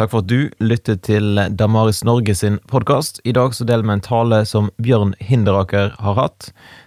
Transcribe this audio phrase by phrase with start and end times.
[0.00, 3.18] Takk for at du lyttet til Damaris Norge sin podkast.
[3.28, 6.46] I dag så deler vi en tale som Bjørn Hinderaker har hatt.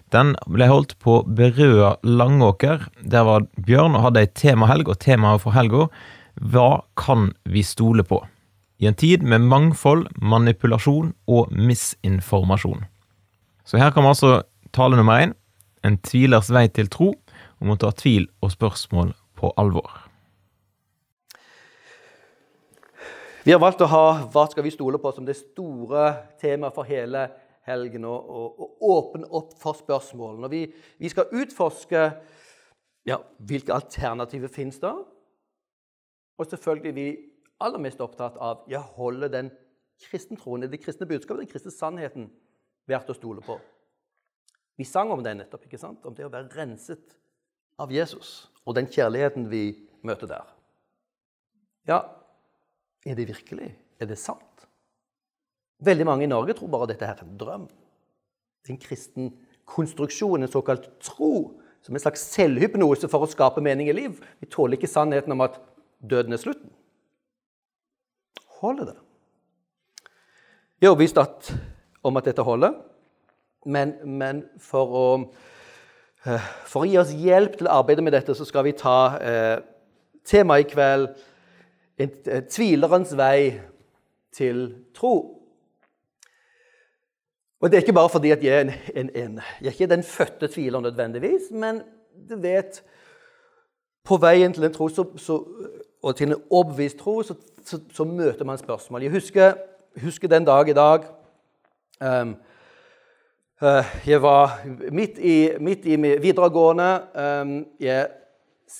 [0.09, 2.87] Den ble holdt på Berøa Langåker.
[3.05, 5.85] Der var Bjørn og hadde ei temahelg, og temaet for helga
[6.41, 8.17] Hva kan vi stole på?
[8.81, 12.87] I en tid med mangfold, manipulasjon og misinformasjon.
[13.61, 14.41] Så her kommer altså
[14.73, 15.35] tale nummer én.
[15.85, 17.11] En tvilers vei til tro,
[17.61, 20.02] om å ta tvil og spørsmål på alvor.
[23.43, 26.83] Vi har valgt å ha 'Hva skal vi stole på?' som det store temaet for
[26.83, 27.29] hele
[27.67, 28.05] helgen.
[28.05, 30.49] Og, og, og åpne opp for spørsmålene.
[30.49, 32.03] Vi, vi skal utforske
[33.05, 34.93] ja, hvilke alternativer finnes da.
[36.39, 37.09] Og selvfølgelig er vi
[37.59, 39.51] aller mest opptatt av ja, holde den
[40.07, 42.31] kristne troen, det kristne budskapet, den kristne sannheten,
[42.87, 43.59] verdt å stole på.
[44.79, 46.05] Vi sang om det nettopp, ikke sant?
[46.05, 47.19] om det å være renset
[47.79, 49.65] av Jesus og den kjærligheten vi
[50.01, 50.47] møter der.
[51.87, 52.22] Ja,
[53.05, 53.71] er det virkelig?
[53.99, 54.67] Er det sant?
[55.83, 57.65] Veldig mange i Norge tror bare dette her er en drøm.
[58.69, 59.33] En kristen
[59.67, 64.19] konstruksjon, en såkalt tro, som en slags selvhypnose for å skape mening i liv.
[64.39, 65.59] Vi tåler ikke sannheten om at
[65.99, 66.71] døden er slutten.
[68.61, 68.97] Holder det?
[70.79, 71.51] Jeg er overbevist
[72.03, 72.73] om at dette holder,
[73.71, 75.03] men, men for, å,
[76.27, 78.97] eh, for, å, gi oss hjelp til å arbeide med dette, så skal vi ta
[79.23, 79.61] eh,
[80.27, 81.13] temaet i kveld
[82.49, 83.59] tvilerens vei
[84.33, 85.43] til tro.
[87.63, 89.95] Og Det er ikke bare fordi at jeg er, en, en, en, jeg er ikke
[89.95, 91.81] den fødte tviler nødvendigvis, men
[92.29, 92.83] du vet
[94.03, 95.43] På veien til en tro så, så,
[96.03, 97.35] og til en overbevist tro så,
[97.93, 99.01] så, møter man spørsmål.
[99.01, 99.53] Jeg husker,
[100.01, 100.99] husker den dag i dag
[102.01, 102.35] um,
[103.61, 107.01] uh, Jeg var midt i, midt i videregående.
[107.15, 108.07] Um, jeg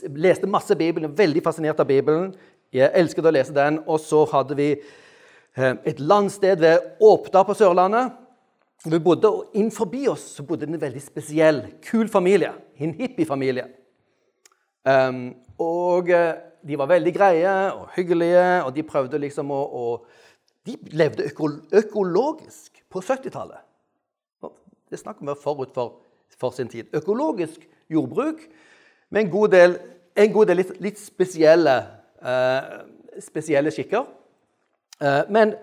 [0.09, 2.33] leste masse Bibelen, veldig fascinert av Bibelen.
[2.73, 3.79] Jeg elsket å lese den.
[3.85, 8.19] Og så hadde vi eh, et landsted ved Åpda på Sørlandet.
[8.83, 12.51] Vi bodde, og inn forbi oss så bodde det en veldig spesiell, kul familie.
[12.83, 13.69] En hippiefamilie.
[14.83, 15.29] Um,
[15.63, 16.33] og eh,
[16.67, 19.85] de var veldig greie og hyggelige, og de prøvde liksom å, å
[20.63, 23.59] De levde øko, økologisk på 70-tallet.
[24.41, 25.97] Det er snakk om å være forut for,
[26.39, 26.87] for, sin tid.
[26.95, 28.45] Økologisk jordbruk
[29.11, 29.75] med en god del,
[30.15, 31.75] en god del litt, litt spesielle
[33.23, 34.05] spesielle skikker.
[35.03, 35.55] Eh, men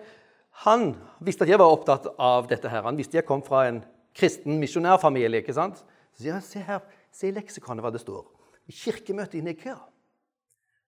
[0.65, 0.91] han
[1.23, 2.69] visste at jeg var opptatt av dette.
[2.69, 2.83] her.
[2.83, 3.81] Han visste jeg kom fra en
[4.13, 5.41] kristen misjonærfamilie.
[5.41, 5.83] ikke sant?
[6.13, 8.25] Så sier han, se her, se i leksikonet hva det står.
[8.67, 9.79] I kirkemøtet i Nikea.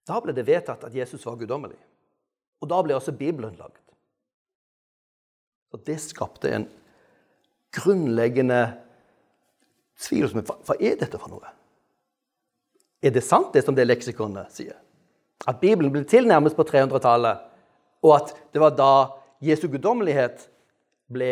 [0.08, 1.80] Da ble det vedtatt at Jesus var guddommelig.
[2.62, 3.80] Og da ble også Bibelen laget.
[5.74, 6.68] Og det skapte en
[7.74, 8.78] grunnleggende
[9.98, 10.28] tvil.
[10.44, 11.50] Hva er dette for noe?
[13.04, 14.83] Er det sant, det som det leksikonet sier?
[15.48, 17.42] At Bibelen ble til nærmest på 300-tallet,
[18.04, 18.94] og at det var da
[19.44, 20.46] Jesu guddommelighet
[21.12, 21.32] ble,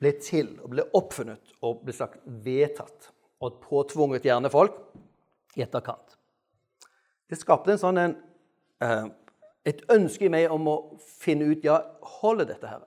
[0.00, 3.10] ble, til og ble oppfunnet og ble sagt vedtatt
[3.44, 4.76] og påtvunget gjerne folk
[5.58, 6.16] i etterkant.
[7.28, 8.16] Det skapte en sånn en,
[8.84, 9.06] eh,
[9.64, 10.76] et ønske i meg om å
[11.20, 11.80] finne ut ja,
[12.20, 12.82] holder dette her.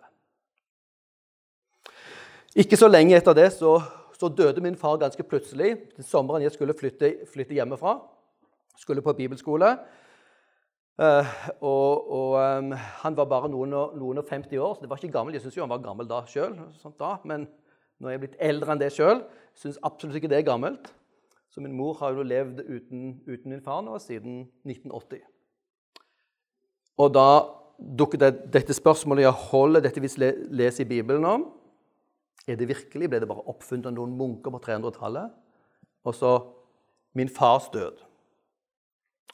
[2.57, 3.75] Ikke så lenge etter det så,
[4.17, 5.75] så døde min far ganske plutselig.
[5.97, 7.99] Den sommeren jeg skulle flytte, flytte hjemmefra.
[8.77, 9.75] Skulle på bibelskole.
[10.97, 11.29] Uh,
[11.61, 12.71] og, og um,
[13.03, 15.35] Han var bare noen og, noen og 50 år, så det var ikke gammel.
[15.37, 16.55] Jeg syns jo han var gammel da sjøl,
[17.29, 17.45] men
[17.97, 19.21] når jeg er blitt eldre enn det sjøl,
[19.57, 20.89] syns absolutt ikke det er gammelt.
[21.53, 25.21] Så min mor har jo levd uten, uten min far nå siden 1980.
[26.97, 27.29] Og da
[27.77, 30.09] dukket det, dette spørsmålet jeg holder dette vi
[30.49, 31.47] leser i Bibelen om.
[32.47, 33.09] Er det virkelig?
[33.09, 35.33] Ble det bare oppfunnet av noen munker på 300-tallet?
[36.07, 36.33] Og så
[37.17, 38.01] min fars død.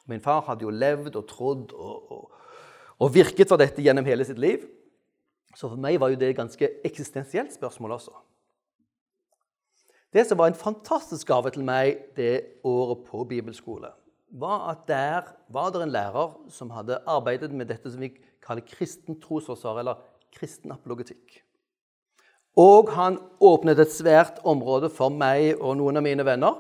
[0.09, 2.46] Min far hadde jo levd og trodd og, og,
[3.00, 4.66] og, virket for dette gjennom hele sitt liv.
[5.56, 8.14] Så for meg var jo det et ganske eksistensielt spørsmål også.
[10.14, 13.90] Det som var en fantastisk gave til meg det året på bibelskole,
[14.34, 18.12] var at der var det en lærer som hadde arbeidet med dette som vi
[18.44, 20.02] kaller kristen trosforsvar, eller
[20.34, 21.40] kristen apologetikk.
[22.59, 26.59] Og han åpnet et svært område for meg og noen av mine venner.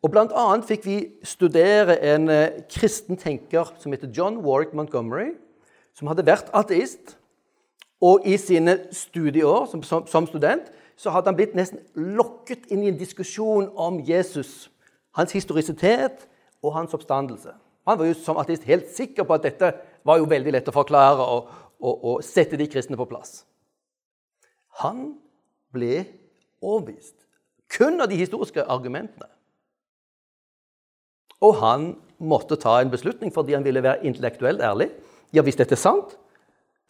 [0.00, 0.96] Og annet fikk vi
[1.28, 5.34] studere en eh, kristen tenker som heter John Warwick Montgomery,
[5.92, 7.18] som hadde vært ateist.
[8.00, 11.82] Og i sine studieår som, som, som, student så hadde han blitt nesten
[12.16, 14.70] lokket inn i en diskusjon om Jesus,
[15.16, 16.24] hans historisitet
[16.64, 17.52] og hans oppstandelse.
[17.88, 19.72] Han var jo som ateist helt sikker på at dette
[20.04, 21.50] var jo veldig lett å forklare og,
[21.80, 23.42] og, og sette de kristne på plass.
[24.80, 25.10] Han
[25.76, 26.06] ble
[26.64, 27.18] overbevist
[27.70, 29.28] kun av de historiske argumentene.
[31.40, 34.90] Og han måtte ta en beslutning fordi han ville være intellektuelt ærlig.
[35.32, 36.16] ja, hvis dette er sant,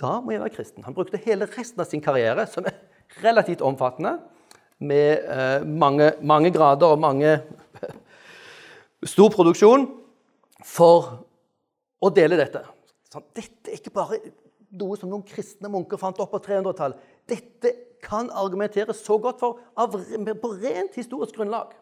[0.00, 0.84] da må jeg være kristen.
[0.84, 2.78] Han brukte hele resten av sin karriere, som er
[3.20, 4.18] relativt omfattende,
[4.80, 7.34] med eh, mange, mange, grader og mange
[9.12, 9.90] stor produksjon,
[10.64, 11.26] for
[12.00, 12.62] å dele dette.
[13.12, 14.18] Sånn, dette er ikke bare
[14.80, 16.96] noe som noen kristne munker fant opp på 300-tallet.
[17.28, 21.74] Dette kan argumenteres så godt for av, på rent historisk grunnlag.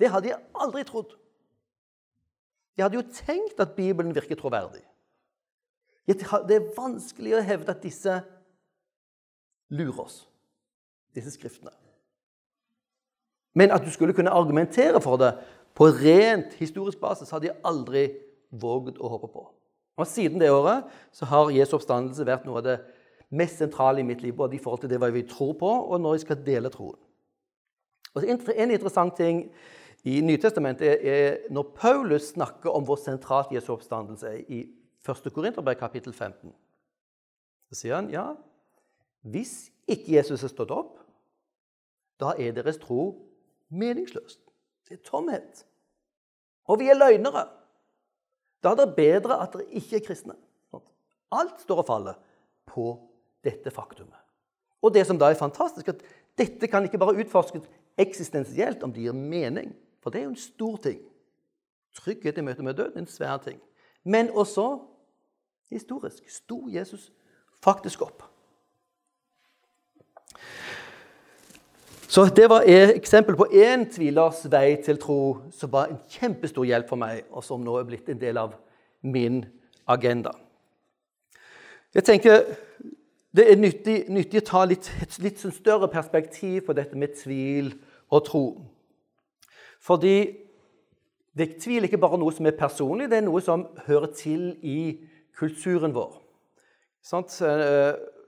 [0.00, 1.14] Det hadde jeg aldri trodd.
[2.76, 4.82] Jeg hadde jo tenkt at Bibelen virker troverdig.
[6.06, 8.18] Det er vanskelig å hevde at disse
[9.72, 10.18] lurer oss,
[11.16, 11.72] disse skriftene.
[13.54, 15.32] Men at du skulle kunne argumentere for det
[15.74, 18.08] på rent historisk basis, hadde jeg aldri
[18.50, 19.46] våget å håpe på.
[19.94, 22.76] Og Siden det året så har Jesu oppstandelse vært noe av det
[23.34, 26.18] mest sentrale i mitt liv, både i forhold til det vi tror på, og når
[26.18, 26.98] jeg skal dele troen.
[28.14, 29.48] Og En interessant ting
[30.04, 34.64] i Nytestamentet er når Paulus snakker om hvor sentralt Jesu oppstandelse er i
[35.00, 35.30] 1.
[35.32, 36.52] Korinterberg kapittel 15.
[37.70, 38.26] Så sier han ja,
[39.24, 40.98] hvis ikke Jesus er stått opp,
[42.20, 43.14] da er deres tro
[43.72, 44.42] meningsløst.
[44.84, 45.64] Det er tomhet.
[46.68, 47.46] Og vi er løgnere.
[48.64, 50.36] Da er det bedre at dere ikke er kristne.
[51.34, 52.20] Alt står og faller
[52.68, 52.92] på
[53.44, 54.20] dette faktumet.
[54.84, 56.04] Og det som da er fantastisk, at
[56.36, 57.64] dette kan ikke bare utforskes
[58.00, 59.72] eksistensielt om det gir mening.
[60.04, 61.00] For det er jo en stor ting.
[61.96, 63.60] Trygghet i møte med døden er en svær ting.
[64.04, 64.78] Men også
[65.70, 66.28] historisk.
[66.28, 67.12] Sto Jesus
[67.64, 68.22] faktisk opp?
[72.08, 76.64] Så Det var et eksempel på én tvilers vei til tro som var en kjempestor
[76.64, 78.52] hjelp for meg, og som nå er blitt en del av
[79.02, 79.44] min
[79.86, 80.30] agenda.
[81.94, 82.44] Jeg tenker
[83.36, 87.16] Det er nyttig, nyttig å ta litt, et litt sånn større perspektiv på dette med
[87.18, 87.72] tvil
[88.10, 88.44] og tro.
[89.84, 90.16] Fordi
[91.34, 95.00] det er ikke bare noe som er personlig, det er noe som hører til i
[95.36, 96.20] kulturen vår.
[97.04, 97.40] Sånt?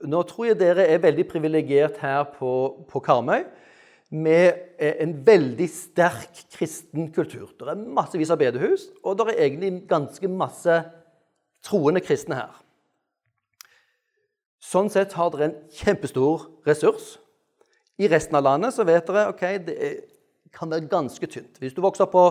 [0.05, 2.51] nå tror jeg dere er veldig privilegert her på,
[2.91, 3.47] på Karmøy
[4.13, 7.49] med eh, en veldig sterk kristen kultur.
[7.59, 10.77] Det er massevis av bedehus, og det er egentlig ganske masse
[11.67, 12.53] troende kristne her.
[14.63, 17.17] Sånn sett har dere en kjempestor ressurs.
[17.99, 19.77] I resten av landet så vet dere ok, det
[20.57, 21.61] kan være ganske tynt.
[21.61, 22.25] Hvis du vokser på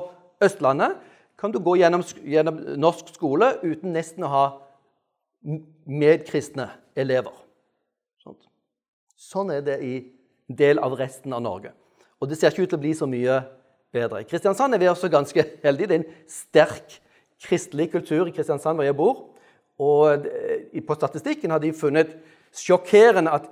[0.43, 0.97] Østlandet,
[1.39, 4.45] kan du gå gjennom, gjennom norsk skole uten nesten å ha
[5.85, 7.33] medkristne elever.
[9.25, 11.71] Sånn er det i en del av resten av Norge.
[12.21, 13.39] Og det ser ikke ut til å bli så mye
[13.95, 14.23] bedre.
[14.27, 15.89] Kristiansand er vi også ganske heldige.
[15.89, 16.97] Det er en sterk
[17.45, 19.21] kristelig kultur i Kristiansand hvor jeg bor.
[19.81, 20.27] Og
[20.87, 22.13] på statistikken har de funnet
[22.55, 23.49] sjokkerende at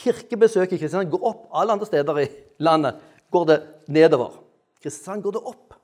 [0.00, 1.46] kirkebesøket i Kristiansand går opp.
[1.56, 2.28] Alle andre steder i
[2.62, 4.40] landet går det nedover.
[4.82, 5.78] Kristiansand går det opp.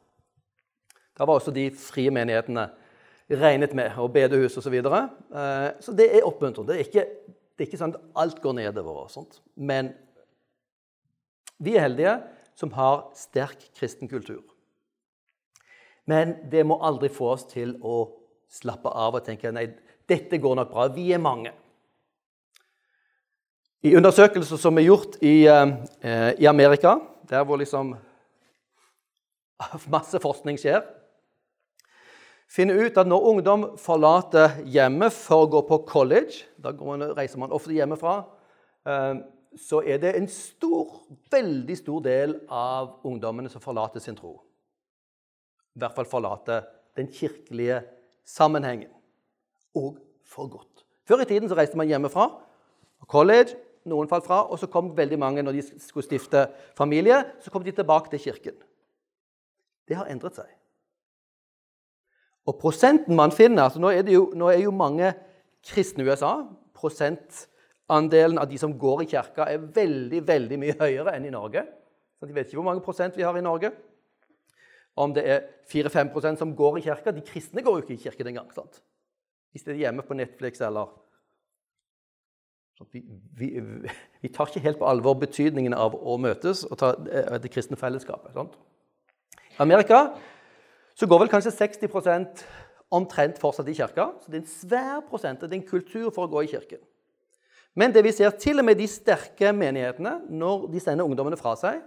[1.17, 2.69] Da var også de frie menighetene
[3.31, 4.67] regnet med, og bedehus osv.
[4.69, 5.03] Så, videre.
[5.33, 6.75] Eh, så det er oppmuntrende.
[6.75, 7.07] Det er ikke
[7.57, 9.07] det er ikke sånn at alt går nedover.
[9.07, 9.41] og sånt.
[9.57, 9.95] Men
[11.57, 12.19] vi er heldige
[12.57, 14.43] som har sterk kristen kultur.
[16.07, 18.05] Men det må aldri få oss til å
[18.53, 19.71] slappe av og tenke nei,
[20.07, 20.87] dette går nok bra.
[20.93, 21.51] Vi er mange.
[23.83, 27.01] I undersøkelser som er gjort i, eh, i Amerika,
[27.31, 27.95] der hvor liksom
[29.93, 30.83] masse forskning skjer,
[32.51, 36.71] finner ut at når ungdom forlater hjemmet for å gå på college Da
[37.17, 38.21] reiser man ofte hjemmefra.
[38.87, 39.15] Eh,
[39.57, 41.01] så er det en stor,
[41.33, 44.37] veldig stor del av ungdommene som forlater sin tro.
[45.75, 46.67] I hvert fall forlater
[46.97, 47.81] den kirkelige
[48.25, 48.93] sammenhengen.
[49.77, 50.85] Og for godt.
[51.09, 52.29] Før i tiden så reiste man hjemmefra.
[53.09, 53.57] College,
[53.91, 56.47] noen falt fra, og så kom veldig mange når de skulle stifte
[56.79, 58.57] familie, så kom de tilbake til kirken.
[59.87, 60.51] Det har endret seg.
[62.47, 65.11] Og prosenten man finner altså nå, er jo, nå er jo mange
[65.67, 66.39] kristne i USA.
[66.77, 71.65] Prosentandelen av de som går i kirka, er veldig veldig mye høyere enn i Norge.
[72.17, 73.73] Så De vet ikke hvor mange prosent vi har i Norge.
[74.97, 77.13] Om det er 4-5% som går i kirka.
[77.13, 78.53] De kristne går jo ikke i kirken engang.
[78.55, 78.81] sant?
[79.53, 80.95] Hvis de er hjemme på Netflix eller
[82.93, 83.03] vi,
[83.39, 83.49] vi,
[84.21, 87.79] vi, tar ikke helt på alvor betydningen av å møtes og ta eh, det kristne
[87.81, 88.35] fellesskapet.
[88.37, 88.57] Sant?
[89.63, 90.11] Amerika
[90.97, 92.45] så går vel kanskje 60%
[92.97, 94.11] omtrent fortsatt i kirka.
[94.21, 96.83] Så det er en svær prosent, det er en kultur for å gå i kirken.
[97.77, 101.53] Men det vi ser til og med de sterke menighetene, når de sender ungdommene fra
[101.61, 101.83] seg,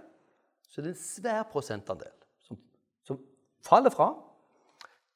[0.70, 2.12] så er det en svær prosentandel
[2.46, 2.58] som,
[3.06, 3.18] som
[3.66, 4.12] faller fra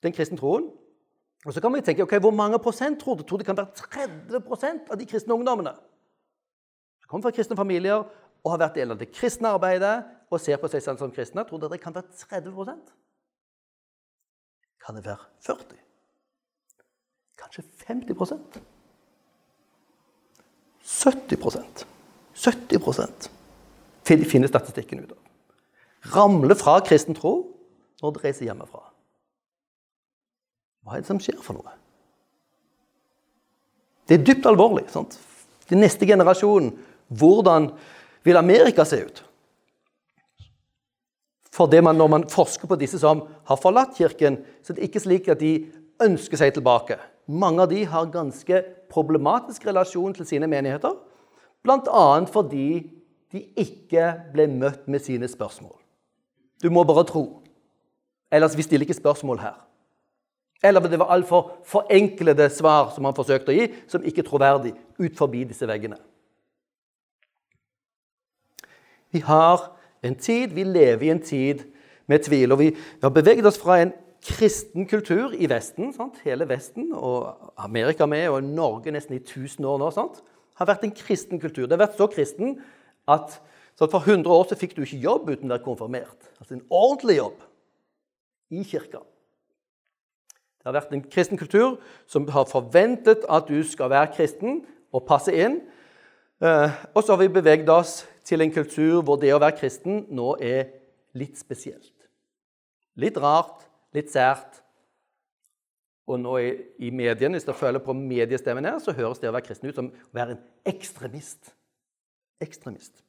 [0.02, 0.66] den kristne troen.
[1.45, 3.23] Og så kan vi tenke ok, hvor mange prosent tror du?
[3.23, 5.75] Tror det kan være 30% av de kristne ungdommene?
[7.03, 8.05] Som kommer fra kristne familier
[8.45, 9.97] og har vært del av det kristne arbeidet
[10.33, 11.45] og ser på seg selv som kristne.
[11.45, 12.95] Tror dere det kan være 30%
[14.85, 15.79] kan det være 40?
[17.41, 18.61] Kanskje 50%
[20.85, 21.87] 70%
[22.35, 23.31] 70%
[24.05, 25.21] finner statistikken ut av.
[26.15, 27.33] Ramler fra kristen tro
[28.03, 28.83] når de reiser hjemmefra.
[30.85, 31.73] Hva er det som skjer for noe?
[34.05, 34.88] Det er dypt alvorlig.
[34.93, 35.17] sant?
[35.69, 36.75] Den neste generasjonen,
[37.09, 37.71] hvordan
[38.25, 39.23] vil Amerika se ut?
[41.53, 44.88] For det man, Når man forsker på disse som har forlatt kirken, så er det
[44.88, 45.73] ikke slik at de
[46.03, 46.99] ønsker seg tilbake.
[47.29, 50.97] Mange av de har ganske problematisk relasjon til sine menigheter.
[51.64, 52.25] Bl.a.
[52.26, 52.91] fordi
[53.33, 55.76] de ikke ble møtt med sine spørsmål.
[56.62, 57.43] Du må bare tro.
[58.31, 59.57] Ellers vi stiller ikke spørsmål her.
[60.64, 64.73] Eller det var altfor forenklede svar som han forsøkte å gi, som ikke er troverdig
[64.99, 65.99] ut forbi disse veggene.
[69.14, 69.68] Vi har
[70.04, 71.62] en tid, vi lever i en tid
[72.11, 72.52] med tvil.
[72.52, 72.71] Og vi
[73.02, 73.92] har beveget oss fra en
[74.25, 76.18] kristen kultur i Vesten, sant?
[76.25, 80.23] hele Vesten, og Amerika med, og Norge nesten i 1000 år nå, sant?
[80.54, 81.66] har vært en kristen kultur.
[81.66, 82.59] Det har vært så kristen
[83.11, 83.40] at
[83.78, 86.28] for 100 år så fikk du ikke jobb uten å være konfirmert.
[86.38, 87.42] Altså en ordentlig jobb
[88.54, 89.02] i kirka.
[90.64, 91.75] Det har vært en kristen kultur
[92.09, 94.62] som har forventet at du skal være kristen
[94.97, 95.59] og passe inn.
[96.40, 100.06] Eh, og så har vi beveget oss til en kultur hvor det å være kristen
[100.09, 100.71] nå er
[101.21, 101.92] litt spesielt.
[102.97, 104.62] Litt rart, litt sært.
[106.09, 106.49] Og nå i,
[106.88, 109.76] i mediene, hvis dere føler på mediestemmen her, så høres det å være kristen ut
[109.76, 111.52] som å være en ekstremist.
[112.40, 113.04] Ekstremist.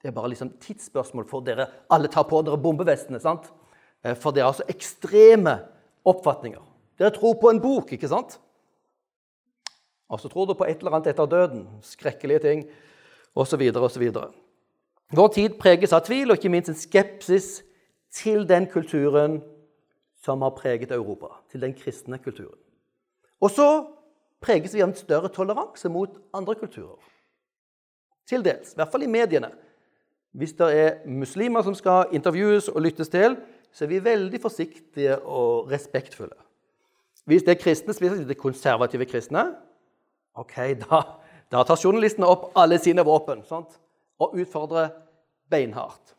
[0.00, 3.20] Det er bare liksom tidsspørsmål for dere alle tar på dere bombevestene.
[3.20, 3.52] sant?
[4.00, 5.58] Eh, for det er altså ekstreme
[6.04, 6.62] oppfatninger.
[6.98, 8.38] Dere tror på en bok, ikke sant?
[10.12, 11.64] Og så tror du på et eller annet etter døden.
[11.82, 12.64] Skrekkelige ting,
[13.34, 13.62] osv.
[13.76, 14.08] osv.
[15.12, 17.62] Vår tid preges av tvil og ikke minst en skepsis
[18.12, 19.40] til den kulturen
[20.22, 21.32] som har preget Europa.
[21.50, 22.58] Til den kristne kulturen.
[23.40, 23.68] Og så
[24.42, 27.00] preges vi av en større toleranse mot andre kulturer.
[28.28, 28.72] Til dels.
[28.72, 29.50] I hvert fall i mediene.
[30.32, 33.36] Hvis det er muslimer som skal intervjues og lyttes til,
[33.72, 36.36] så er vi veldig forsiktige og respektfulle.
[37.24, 39.44] Hvis det er kristne, så det konservative kristne,
[40.34, 41.02] ok, da,
[41.52, 43.78] da, tar journalistene opp alle sine våpen sant?
[44.22, 44.92] og utfordrer
[45.50, 46.12] beinhardt.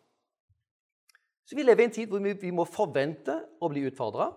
[1.46, 4.32] Så Vi lever i en tid hvor vi, vi må forvente å bli utfordra.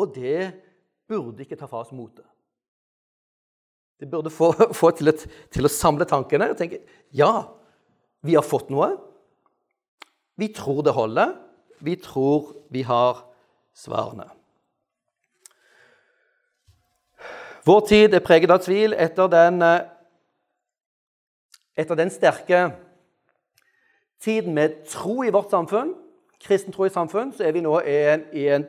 [0.00, 0.52] Og det
[1.10, 2.24] burde ikke ta fra oss motet.
[4.00, 5.12] Det burde få, få til,
[5.52, 6.80] til, å samle tankene og tenke
[7.12, 7.50] ja,
[8.24, 8.94] vi har fått noe.
[10.36, 11.34] Vi tror det holder.
[11.80, 13.24] Vi tror vi har
[13.74, 14.28] svarene.
[17.64, 19.80] Vår tid er preget av tvil etter den, eh,
[21.76, 22.60] etter den sterke
[24.20, 25.94] tiden med tro i vårt samfunn,
[26.40, 28.66] kristen tro i samfunn, så er vi nå i en, i en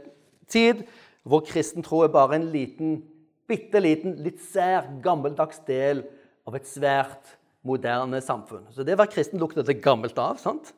[0.48, 0.84] tid
[1.24, 3.02] hvor kristen tro er bare en liten,
[3.48, 6.04] bitte liten, litt sær, gammeldags del
[6.48, 8.68] av et svært moderne samfunn.
[8.72, 10.38] Så det var kristen lukter det gammelt av.
[10.42, 10.74] sant?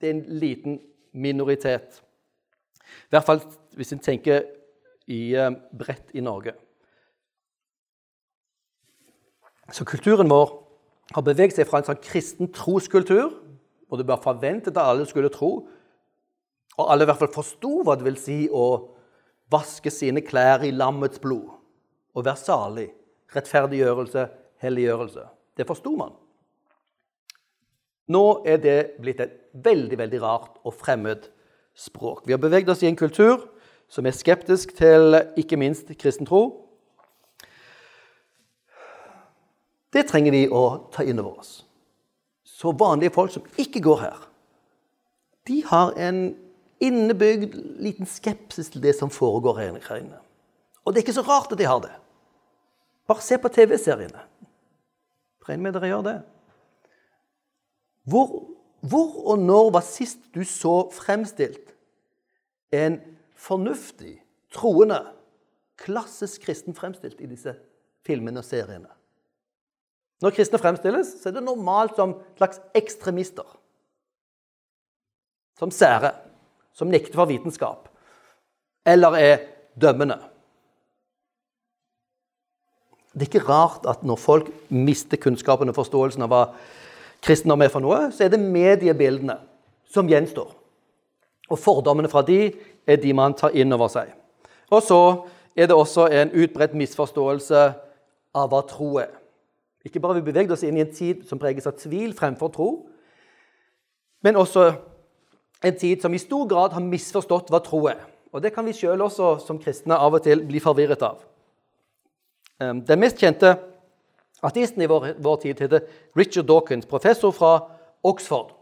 [0.00, 0.80] Det er en liten
[1.12, 2.00] minoritet.
[3.10, 3.42] I hvert fall
[3.76, 4.46] hvis en tenker
[5.10, 6.54] i, uh, bredt i Norge.
[9.70, 10.50] Så kulturen vår
[11.14, 13.34] har beveget seg fra en sånn kristen troskultur,
[13.86, 15.50] hvor det var forventet at alle skulle tro,
[16.78, 18.66] og alle i hvert fall forsto hva det vil si å
[19.50, 21.50] vaske sine klær i lammets blod
[22.14, 22.88] og være salig.
[23.34, 24.26] Rettferdiggjørelse,
[24.62, 25.26] helliggjørelse.
[25.58, 26.14] Det forsto man.
[28.10, 31.28] Nå er det blitt et veldig veldig rart og fremmed
[31.78, 32.24] språk.
[32.26, 33.46] Vi har beveget oss i en kultur
[33.90, 36.66] som er skeptisk til ikke minst kristen tro.
[39.90, 40.64] Det trenger vi å
[40.94, 41.52] ta inn over oss.
[42.46, 44.26] Så vanlige folk som ikke går her,
[45.48, 46.34] de har en
[46.80, 50.20] innebygd liten skepsis til det som foregår her inne.
[50.84, 51.92] Og det er ikke så rart at de har det.
[53.08, 54.22] Bare se på TV-seriene.
[55.48, 56.18] Regner med dere gjør det.
[58.10, 58.30] Hvor,
[58.80, 61.74] hvor, og når var sist du så fremstilt
[62.74, 62.98] en
[63.38, 64.18] fornuftig,
[64.54, 65.00] troende,
[65.80, 67.54] klassisk kristen fremstilt i disse
[68.06, 68.90] filmene og seriene?
[70.20, 73.46] Når kristne fremstilles, så er det normalt som slags ekstremister.
[75.60, 76.12] Som sære,
[76.76, 77.88] som nekter for vitenskap,
[78.88, 79.46] eller er
[79.80, 80.18] dømmende.
[83.12, 86.42] Det er ikke rart at når folk mister kunnskapen og forståelsen av hva
[87.24, 89.36] kristendom er for noe, så er det mediebildene
[89.90, 90.50] som gjenstår.
[91.50, 92.52] Og fordommene fra de
[92.86, 94.12] er de man tar inn over seg.
[94.70, 95.00] Og så
[95.56, 97.64] er det også en utbredt misforståelse
[98.38, 99.10] av hva tro er.
[99.84, 102.52] Ikke bare har vi beveget oss inn i en tid som preges av tvil fremfor
[102.54, 102.70] tro,
[104.22, 104.68] men også
[105.64, 108.00] en tid som i stor grad har misforstått hva tro er.
[108.30, 111.24] Og det kan vi sjøl også som kristne av og til bli forvirret av.
[112.60, 113.56] Um, den mest kjente
[114.42, 117.52] ateisten i vår, vår tid heter Richard Dawkins, professor fra
[118.02, 118.54] Oxford.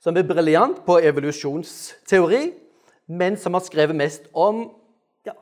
[0.00, 2.52] Som er briljant på evolusjonsteori,
[3.06, 4.64] men som har skrevet mest om
[5.26, 5.34] ja,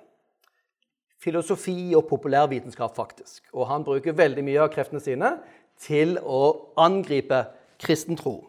[1.20, 3.44] filosofi og populærvitenskap, faktisk.
[3.52, 5.36] Og han bruker veldig mye av kreftene sine
[5.80, 7.44] til å angripe
[7.82, 8.42] kristen tro.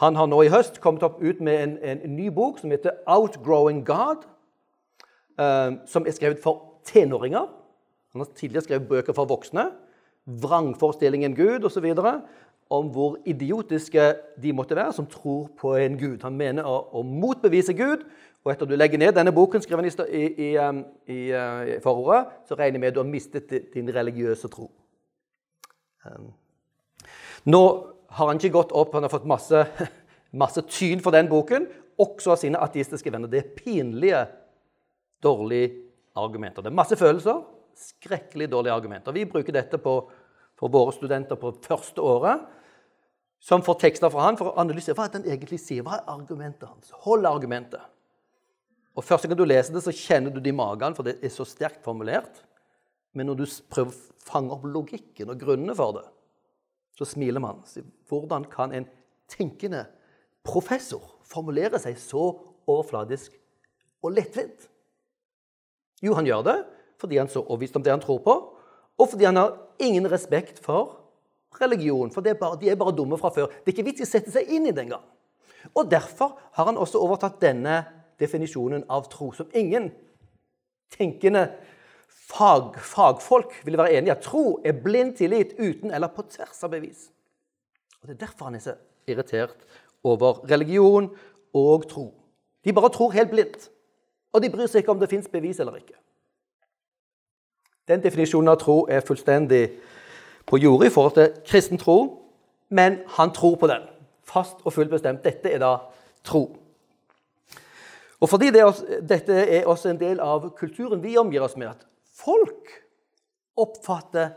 [0.00, 3.02] Han har nå i høst kommet opp ut med en, en ny bok som heter
[3.06, 4.24] 'Outgrowing God',
[5.38, 7.46] eh, som er skrevet for tenåringer.
[8.12, 9.70] Han har tidligere skrevet bøker for voksne.
[10.30, 11.86] 'Vrangforestillingen Gud' osv.
[12.70, 16.22] Om hvor idiotiske de måtte være som tror på en gud.
[16.22, 18.04] Han mener å, å motbevise Gud.
[18.44, 20.50] Og etter du legger ned denne boken, skriver han i, i, i,
[21.12, 24.70] i uh, forordet, så regner jeg med at du har mistet din religiøse tro.
[26.06, 26.30] Um,
[27.44, 27.62] nå
[28.16, 29.64] har han ikke gått opp, han har fått masse,
[30.42, 31.68] masse tyn for den boken,
[32.00, 33.28] også av sine ateistiske venner.
[33.28, 34.24] Det er pinlige,
[35.20, 35.74] dårlige
[36.16, 36.64] argumenter.
[36.64, 37.42] Det er masse følelser,
[37.76, 39.12] skrekkelig dårlige argumenter.
[39.12, 39.98] Vi bruker dette på,
[40.60, 42.44] for våre studenter på første året,
[43.40, 45.84] som får tekster fra han for å analysere hva han egentlig sier.
[45.86, 46.92] Hva er argumentet hans?
[47.06, 47.80] Hold argumentet.
[48.98, 51.32] Og Første gang du leser det, så kjenner du det i magen, for det er
[51.32, 52.42] så sterkt formulert.
[53.16, 56.04] Men når du prøver å fange opp logikken og grunnene for det,
[56.98, 57.62] så smiler man.
[58.10, 58.84] Hvordan kan en
[59.30, 59.86] tenkende
[60.44, 62.26] professor formulere seg så
[62.68, 63.32] overfladisk
[64.04, 64.68] og lettvint?
[66.04, 66.58] Jo, han gjør det
[67.00, 68.32] fordi han så overbevist om det han tror på,
[69.00, 70.98] og fordi han har ingen respekt for
[71.60, 72.10] religion.
[72.14, 73.48] For er bare, de er bare dumme fra før.
[73.50, 75.04] Det er ikke vits i å sette seg inn i det engang.
[75.74, 77.82] Og derfor har han også overtatt denne
[78.20, 79.90] definisjonen av tro, som ingen
[80.92, 81.46] tenkende
[82.30, 86.64] fag, fagfolk ville være enig i at tro er blind tillit uten eller på tvers
[86.66, 87.08] av bevis.
[88.00, 88.76] Og Det er derfor han er så
[89.08, 89.66] irritert
[90.04, 91.10] over religion
[91.54, 92.10] og tro.
[92.64, 93.70] De bare tror helt blindt,
[94.32, 95.96] og de bryr seg ikke om det fins bevis eller ikke.
[97.90, 99.64] Den definisjonen av tro er fullstendig
[100.46, 101.96] på jordet i forhold til kristen tro,
[102.70, 103.88] men han tror på den.
[104.22, 105.24] Fast og fullt bestemt.
[105.26, 105.72] Dette er da
[106.24, 106.44] tro.
[108.20, 111.72] Og fordi det er, dette er også en del av kulturen vi omgir oss med,
[111.72, 112.70] at folk
[113.58, 114.36] oppfatter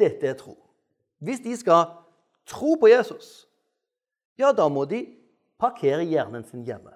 [0.00, 0.54] dette er tro.
[1.18, 1.90] Hvis de skal
[2.48, 3.44] tro på Jesus,
[4.38, 5.02] ja, da må de
[5.58, 6.94] parkere hjernen sin hjemme.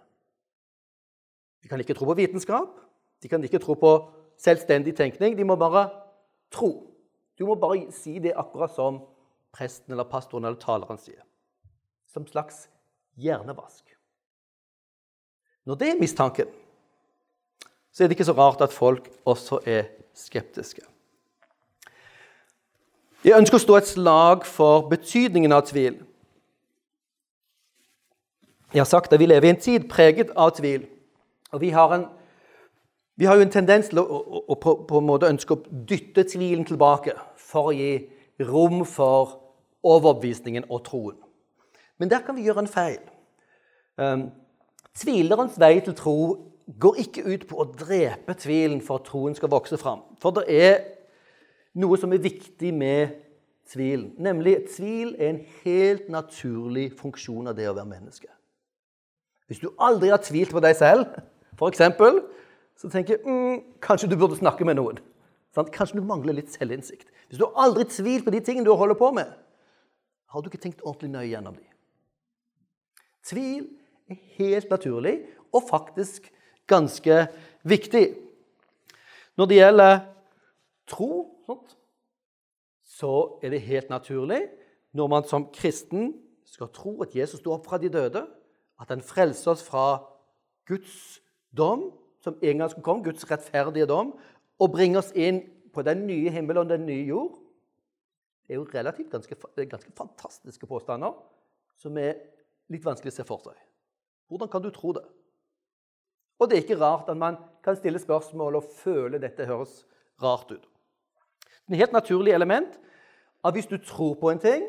[1.63, 2.79] De kan ikke tro på vitenskap,
[3.23, 3.93] de kan ikke tro på
[4.41, 5.37] selvstendig tenkning.
[5.39, 5.89] De må bare
[6.53, 6.73] tro.
[7.39, 9.01] Du må bare si det akkurat som
[9.53, 11.23] presten eller pastoren eller taleren sier.
[12.13, 12.67] Som slags
[13.17, 13.85] hjernevask.
[15.65, 16.49] Når det er mistanken,
[17.93, 20.83] så er det ikke så rart at folk også er skeptiske.
[23.23, 26.01] Jeg ønsker å stå et slag for betydningen av tvil.
[28.73, 30.89] Jeg har sagt at vi lever i en tid preget av tvil.
[31.53, 32.07] Og vi har, en,
[33.17, 35.81] vi har jo en tendens til å, å, å på, på, en måte ønske å
[35.89, 37.93] dytte tvilen tilbake for å gi
[38.49, 39.37] rom for
[39.87, 41.19] overbevisningen og troen.
[42.01, 43.03] Men der kan vi gjøre en feil.
[44.01, 44.25] Um,
[44.97, 46.17] tvilerens vei til tro
[46.81, 50.03] går ikke ut på å drepe tvilen for at troen skal vokse fram.
[50.23, 50.79] For det er
[51.79, 53.19] noe som er viktig med
[53.71, 54.13] tvilen.
[54.23, 58.31] Nemlig at tvil er en helt naturlig funksjon av det å være menneske.
[59.51, 61.09] Hvis du aldri har tvilt på deg selv,
[61.59, 61.83] f.eks.,
[62.83, 64.99] så tenker jeg mm, kanskje du burde snakke med noen.
[65.55, 65.71] Sant?
[65.75, 67.07] Kanskje du mangler litt selvinnsikt.
[67.31, 69.31] Hvis du aldri tviler på de tingene du holder på med,
[70.33, 71.69] har du ikke tenkt ordentlig nøye gjennom dem.
[73.23, 73.69] Tvil
[74.11, 75.15] er helt naturlig
[75.53, 76.27] og faktisk
[76.67, 77.27] ganske
[77.69, 78.07] viktig.
[79.39, 79.95] Når det gjelder
[80.91, 81.13] tro,
[83.03, 84.45] så er det helt naturlig
[84.95, 86.13] når man som kristen
[86.47, 88.27] skal tro at Jesus sto opp fra de døde,
[88.81, 90.03] at han frelser oss fra
[90.69, 91.21] Guds
[91.57, 91.89] dom,
[92.23, 94.13] som en gang skulle komme, Guds rettferdige dom,
[94.63, 95.43] og bringe oss inn
[95.75, 97.39] på den nye himmelen og den nye jord.
[98.47, 101.15] Det er jo relativt ganske, ganske fantastiske påstander
[101.81, 102.19] som er
[102.71, 103.57] litt vanskelig å se for seg.
[104.31, 105.05] Hvordan kan du tro det?
[106.41, 109.83] Og det er ikke rart at man kan stille spørsmål og føle dette høres
[110.23, 110.65] rart ut.
[111.67, 112.79] Det er et helt naturlig element
[113.43, 114.65] at hvis du tror på en ting,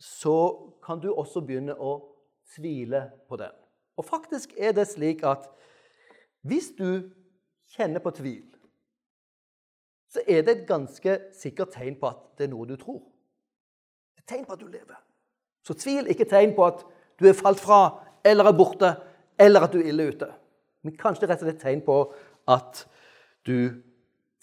[0.00, 1.96] så kan du også begynne å
[2.54, 3.52] tvile på den.
[3.96, 5.46] Og faktisk er det slik at
[6.44, 7.10] hvis du
[7.74, 8.44] kjenner på tvil,
[10.12, 13.00] så er det et ganske sikkert tegn på at det er noe du tror.
[14.14, 15.00] Er et tegn på at du lever.
[15.64, 16.84] Så tvil er ikke tegn på at
[17.18, 17.80] du er falt fra,
[18.24, 18.92] eller er borte,
[19.40, 20.28] eller at du er ille ute.
[20.84, 21.98] Men kanskje det rett og slett et tegn på
[22.52, 22.84] at
[23.48, 23.80] du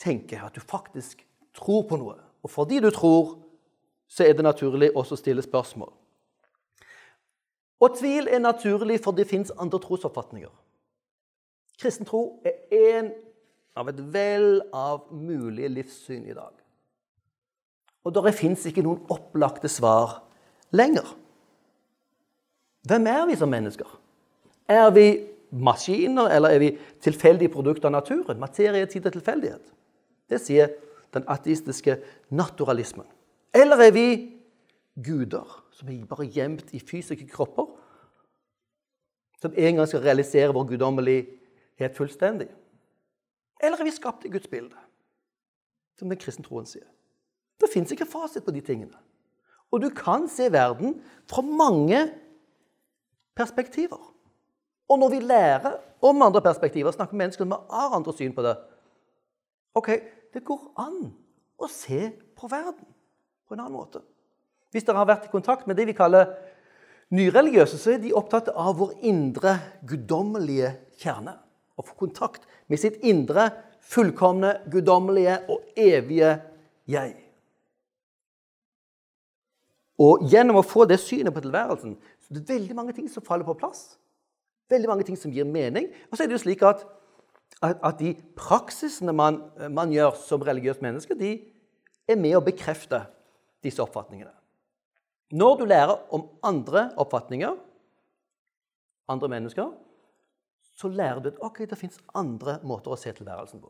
[0.01, 1.21] tenker, at du faktisk
[1.55, 2.17] tror på noe.
[2.41, 3.37] Og fordi du tror,
[4.09, 5.91] så er det naturlig også å stille spørsmål.
[7.81, 10.51] Og tvil er naturlig, for det fins andre trosoppfatninger.
[11.81, 13.09] Kristen tro er én
[13.77, 16.53] av et vell av mulige livssyn i dag.
[18.05, 20.19] Og det fins ikke noen opplagte svar
[20.73, 21.07] lenger.
[22.85, 23.89] Hvem er vi som mennesker?
[24.69, 25.07] Er vi
[25.51, 26.71] maskiner, eller er vi
[27.03, 28.39] tilfeldige produkter av naturen?
[28.41, 29.73] Materie, tid og tilfeldighet.
[30.29, 30.71] Det sier
[31.13, 31.97] den ateistiske
[32.29, 33.05] naturalismen.
[33.53, 34.07] Eller er vi
[35.01, 37.67] guder som er bare gjemt i fysiske kropper?
[39.41, 40.69] Som en gang skal realisere vår
[41.81, 42.49] guddommelighet fullstendig?
[43.61, 44.75] Eller er vi skapt i Guds bilde?
[45.97, 46.87] Som den kristne troen sier.
[47.61, 48.97] Det fins ikke fasit på de tingene.
[49.71, 52.11] Og du kan se verden fra mange
[53.35, 54.01] perspektiver.
[54.89, 58.57] Og når vi lærer om andre perspektiver, snakker med mennesker som andre syn på det
[59.73, 59.87] Ok,
[60.33, 61.13] det går an
[61.55, 62.87] å se på verden
[63.47, 64.01] på en annen måte.
[64.71, 66.33] Hvis dere har vært i kontakt med det vi kaller
[67.15, 69.53] nyreligiøse, så er de opptatt av vår indre
[69.87, 71.37] guddommelige kjerne.
[71.79, 73.49] Å få kontakt med sitt indre,
[73.91, 76.35] fullkomne, guddommelige og evige
[76.89, 77.15] jeg.
[80.01, 83.25] Og gjennom å få det synet på tilværelsen så det er veldig mange ting som
[83.25, 83.95] faller på plass.
[84.71, 85.89] Veldig mange ting som gir mening.
[86.09, 86.85] Og så er det jo slik at,
[87.59, 89.41] at, at de praksisene man,
[89.73, 91.33] man, gjør som religiøst menneske, de
[92.07, 93.03] er med å bekrefte
[93.65, 94.31] disse oppfatningene.
[95.35, 97.55] Når du lærer om andre oppfatninger,
[99.11, 99.69] andre mennesker,
[100.81, 103.69] så lærer du at ok, det fins andre måter å se tilværelsen på.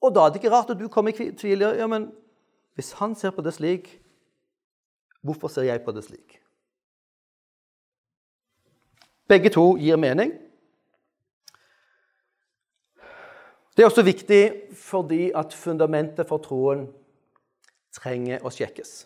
[0.00, 1.66] Og da er det ikke rart at du kommer i tvil.
[1.76, 2.08] Ja, men
[2.78, 3.90] hvis han ser på det slik,
[5.20, 6.38] Hvorfor ser jeg på det slik?
[9.28, 10.32] Begge to gir mening.
[13.76, 14.42] Det er også viktig
[14.76, 16.88] fordi at fundamentet for troen
[17.94, 19.04] trenger å sjekkes.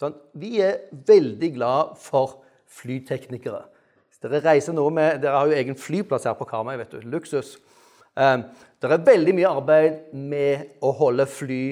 [0.00, 3.62] Sånn, vi er veldig glad for flyteknikere.
[4.20, 6.76] Dere reiser noe med, Dere har jo egen flyplass her på Karmøy.
[6.76, 7.56] vet du, Luksus.
[8.16, 8.42] Um,
[8.82, 11.62] det er veldig mye arbeid med å holde fly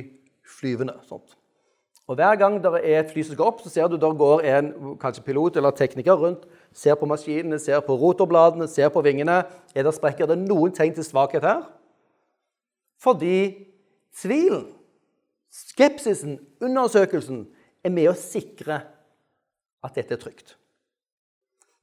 [0.48, 0.94] flyvende.
[1.08, 1.36] Sånt.
[2.08, 4.44] Og Hver gang det er et fly som skal opp, så ser du der går
[4.48, 9.42] en kanskje pilot eller tekniker rundt, ser på maskinene, ser på rotorbladene, ser på vingene.
[9.74, 10.24] Er det sprekker?
[10.24, 11.66] Er det noen tegn til svakhet her?
[13.02, 13.66] Fordi
[14.16, 14.64] tvilen,
[15.52, 17.44] skepsisen, undersøkelsen
[17.84, 18.80] er med å sikre
[19.84, 20.56] at dette er trygt.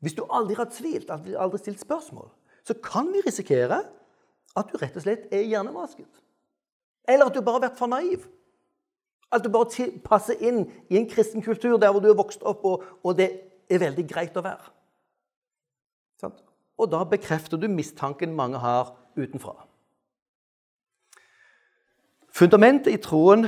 [0.04, 2.30] Hvis du aldri har tvilt, aldri, stilt spørsmål,
[2.66, 3.84] så kan vi risikere
[4.56, 6.10] at du rett og slett er hjernevasket.
[7.08, 8.26] Eller at du bare har vært for naiv.
[9.34, 12.66] At du bare passer inn i en kristen kultur der hvor du er vokst opp,
[12.66, 13.30] og, og det
[13.70, 14.72] er veldig greit å være.
[16.22, 16.36] Sånn?
[16.80, 19.56] Og da bekrefter du mistanken mange har utenfra.
[22.36, 23.48] Fundamentet i troen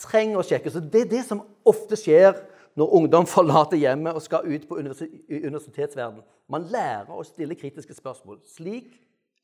[0.00, 0.78] trenger å sjekkes.
[0.78, 2.38] og Det er det som ofte skjer
[2.76, 6.22] når ungdom forlater hjemmet og skal ut på universitetsverden.
[6.48, 8.40] Man lærer å stille kritiske spørsmål.
[8.48, 8.94] Slik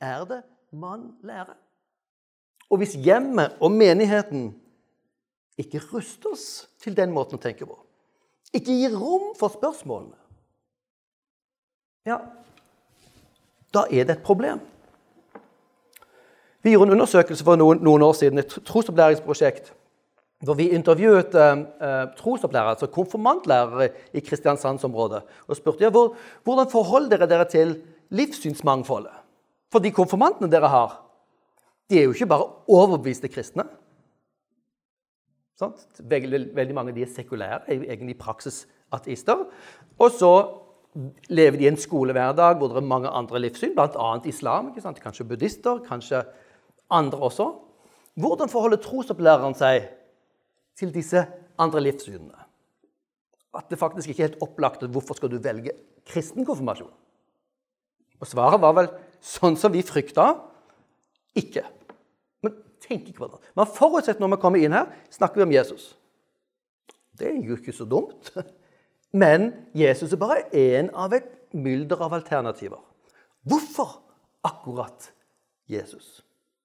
[0.01, 1.57] er det man lærer.
[2.69, 4.51] Og hvis hjemmet og menigheten
[5.59, 7.77] ikke ruster oss til den måten å tenke på.
[8.55, 10.17] Ikke gir rom for spørsmålene.
[12.07, 12.21] Ja,
[13.75, 14.61] da er det et problem.
[16.63, 19.73] Vi gjorde en undersøkelse for noen, noen år siden, et trosopplæringsprosjekt,
[20.45, 26.71] hvor vi intervjuet eh, eh trosopplærere, altså konfirmantlærere i Kristiansandsområdet, og spurte ja, hvor, hvordan
[26.71, 29.13] forholder dere dere til livssynsmangfoldet.
[29.73, 31.03] For de konfirmantene dere har,
[31.91, 33.65] de er jo ikke bare overbeviste kristne.
[35.59, 39.43] Veldig, veldig, mange av de er sekulære, er jo egentlig i praksis ateister.
[39.99, 40.33] Og så
[41.29, 44.11] lever de i en skolehverdag hvor det er mange andre livssyn, bl.a.
[44.25, 44.71] islam.
[45.03, 46.23] Kanskje buddhister, kanskje
[46.91, 47.51] andre også.
[48.15, 49.89] Hvordan forholder trosopplæreren seg
[50.79, 51.25] til disse
[51.59, 52.47] andre livssynene?
[53.59, 55.75] At det faktisk ikke er helt opplagt hvorfor skal du velge
[56.07, 56.93] kristen konfirmasjon?
[58.19, 58.91] Og svaret var vel
[59.23, 60.31] sånn som vi frykta
[61.39, 61.65] ikke
[62.43, 63.41] Men tenk ikke på det.
[63.59, 65.91] Man forutsetter når vi kommer inn her, snakker vi om Jesus.
[67.19, 68.31] Det er jo ikke så dumt.
[69.13, 72.81] Men Jesus er bare én av et mylder av alternativer.
[73.49, 73.99] Hvorfor
[74.45, 75.11] akkurat
[75.67, 76.23] Jesus?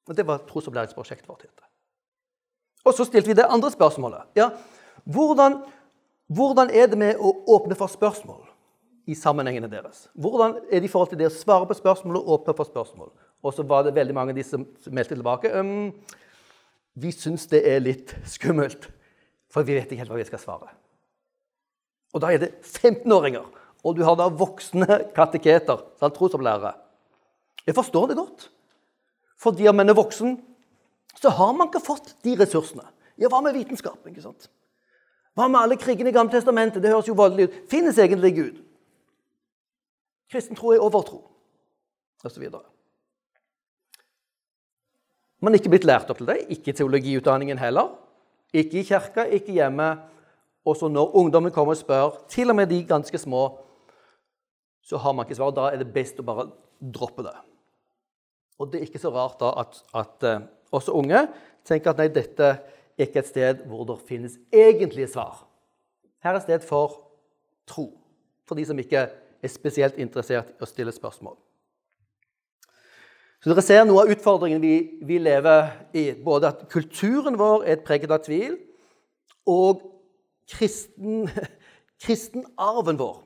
[0.08, 1.63] Og Det var trosopplæringsprosjektet vårt.
[2.84, 4.28] Og så stilte vi det andre spørsmålet.
[4.36, 4.50] Ja,
[5.04, 5.62] hvordan,
[6.28, 8.42] hvordan er det med å åpne for spørsmål
[9.08, 10.08] i sammenhengene deres?
[10.14, 13.12] Hvordan er det i forhold til det å svare på spørsmål og åpne for spørsmål?
[13.44, 15.52] Og så var det veldig mange av de som meldte tilbake.
[15.52, 15.92] Um,
[17.00, 18.88] vi syns det er litt skummelt,
[19.52, 20.72] for vi vet ikke helt hva vi skal svare.
[22.14, 23.46] Og da er det 15-åringer,
[23.84, 26.76] og du har da voksne kateketer, trosopplærere.
[27.66, 28.50] Jeg forstår det godt.
[29.40, 30.38] Fordi om man er voksen,
[31.24, 32.84] så har man ikke fått de ressursene.
[33.16, 34.02] Ja, hva med vitenskap?
[34.10, 34.50] ikke sant?
[35.38, 36.82] Hva med alle krigene i Gamle Testamentet?
[36.84, 37.58] Det høres jo voldelig ut.
[37.72, 38.58] Finnes egentlig Gud?
[40.34, 41.22] Kristen tro er overtro,
[42.26, 42.44] osv.
[45.44, 46.42] Man er ikke blitt lært opp til det.
[46.54, 47.94] Ikke i teologiutdanningen heller.
[48.54, 49.88] Ikke i kirka, ikke hjemme.
[50.68, 53.46] Og så når ungdommen kommer og spør, til og med de ganske små,
[54.84, 55.56] så har man ikke svar.
[55.56, 57.36] Da er det best å bare droppe det.
[58.60, 61.26] Og det er ikke så rart da at, at uh, også unge
[61.68, 65.46] tenker at nei, dette er ikke et sted hvor det finnes egentlige svar.
[66.24, 67.00] Her er et sted for
[67.68, 67.90] tro,
[68.48, 71.36] for de som ikke er spesielt interessert i å stille spørsmål.
[73.44, 76.06] Så dere ser noe av utfordringen vi, vi lever i.
[76.16, 78.56] Både at kulturen vår er preget av tvil,
[79.44, 79.82] og
[80.48, 81.28] kristen,
[82.04, 83.18] kristenarven vår.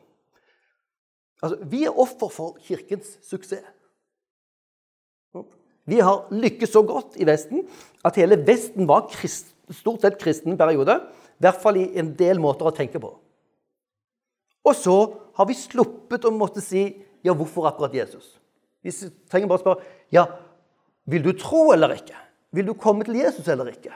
[1.46, 3.62] Altså, vi er offer for Kirkens suksess.
[5.88, 7.64] Vi har lykkes så godt i Vesten
[8.06, 11.00] at hele Vesten var krist, stort sett kristen periode.
[11.38, 13.14] I hvert fall i en del måter å tenke på.
[14.68, 14.98] Og så
[15.38, 16.90] har vi sluppet å måtte si
[17.24, 18.36] ja, hvorfor akkurat Jesus?
[18.84, 18.92] Vi
[19.32, 20.26] trenger bare å spørre ja,
[21.08, 22.18] vil du tro eller ikke?
[22.56, 23.96] Vil du komme til Jesus eller ikke?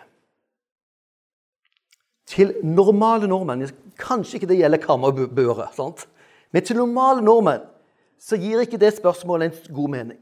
[2.32, 3.68] Til normale nordmenn
[4.00, 5.68] Kanskje ikke det gjelder kammerbuere,
[6.52, 7.68] men til normale nordmenn
[8.22, 10.20] så gir ikke det spørsmålet en god mening.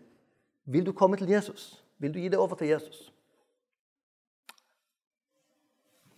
[0.70, 1.72] Vil du komme til Jesus?
[2.00, 3.08] Vil du gi det over til Jesus?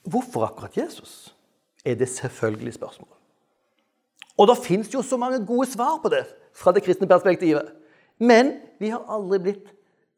[0.03, 1.31] Hvorfor akkurat Jesus?
[1.85, 3.09] er det selvfølgelig spørsmål.
[4.37, 7.73] Og det fins jo så mange gode svar på det fra det kristne perspektivet.
[8.19, 9.71] Men vi har aldri blitt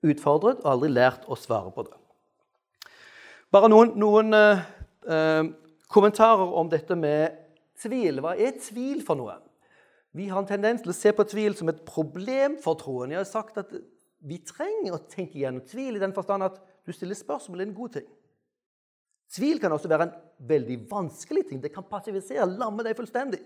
[0.03, 1.95] utfordret og aldri lært å svare på det.
[3.51, 4.63] Bare noen, noen eh,
[5.07, 5.43] eh,
[5.87, 7.39] kommentarer om dette med
[7.79, 8.19] tvil.
[8.23, 9.37] Hva er tvil for noe?
[10.13, 13.11] Vi har en tendens til å se på tvil som et problem for troen.
[13.13, 13.71] Jeg har sagt at
[14.23, 17.75] vi trenger å tenke gjennom tvil i den forstand at du stiller spørsmål er en
[17.75, 18.07] god ting.
[19.33, 20.15] Tvil kan også være en
[20.47, 21.61] veldig vanskelig ting.
[21.63, 23.41] Det kan passivisere, lamme deg fullstendig.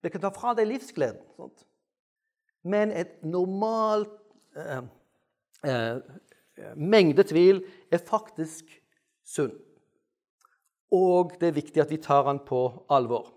[0.00, 1.22] Det kan ta fra deg livsgleden.
[1.36, 1.64] Sånt.
[2.68, 4.12] Men et normalt
[4.56, 4.82] eh,
[5.64, 6.14] eh,
[6.76, 8.68] mengde tvil er faktisk
[9.24, 9.54] sunn.
[10.92, 13.30] Og det er viktig at vi tar den på alvor.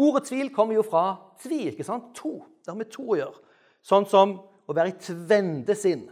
[0.00, 2.12] Ordet tvil kommer jo fra tvi, ikke sant?
[2.18, 2.40] To.
[2.62, 3.42] Det har med to å gjøre.
[3.86, 4.36] Sånn som
[4.68, 6.06] å være i tvende sinn.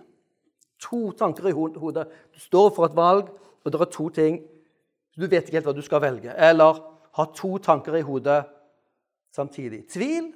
[0.81, 2.07] To tanker i hodet.
[2.35, 3.29] Du står for et valg,
[3.65, 4.41] og det er to ting.
[5.17, 6.33] Du vet ikke helt hva du skal velge.
[6.33, 6.81] Eller
[7.19, 8.43] ha to tanker i hodet
[9.35, 9.85] samtidig.
[9.93, 10.33] Tvil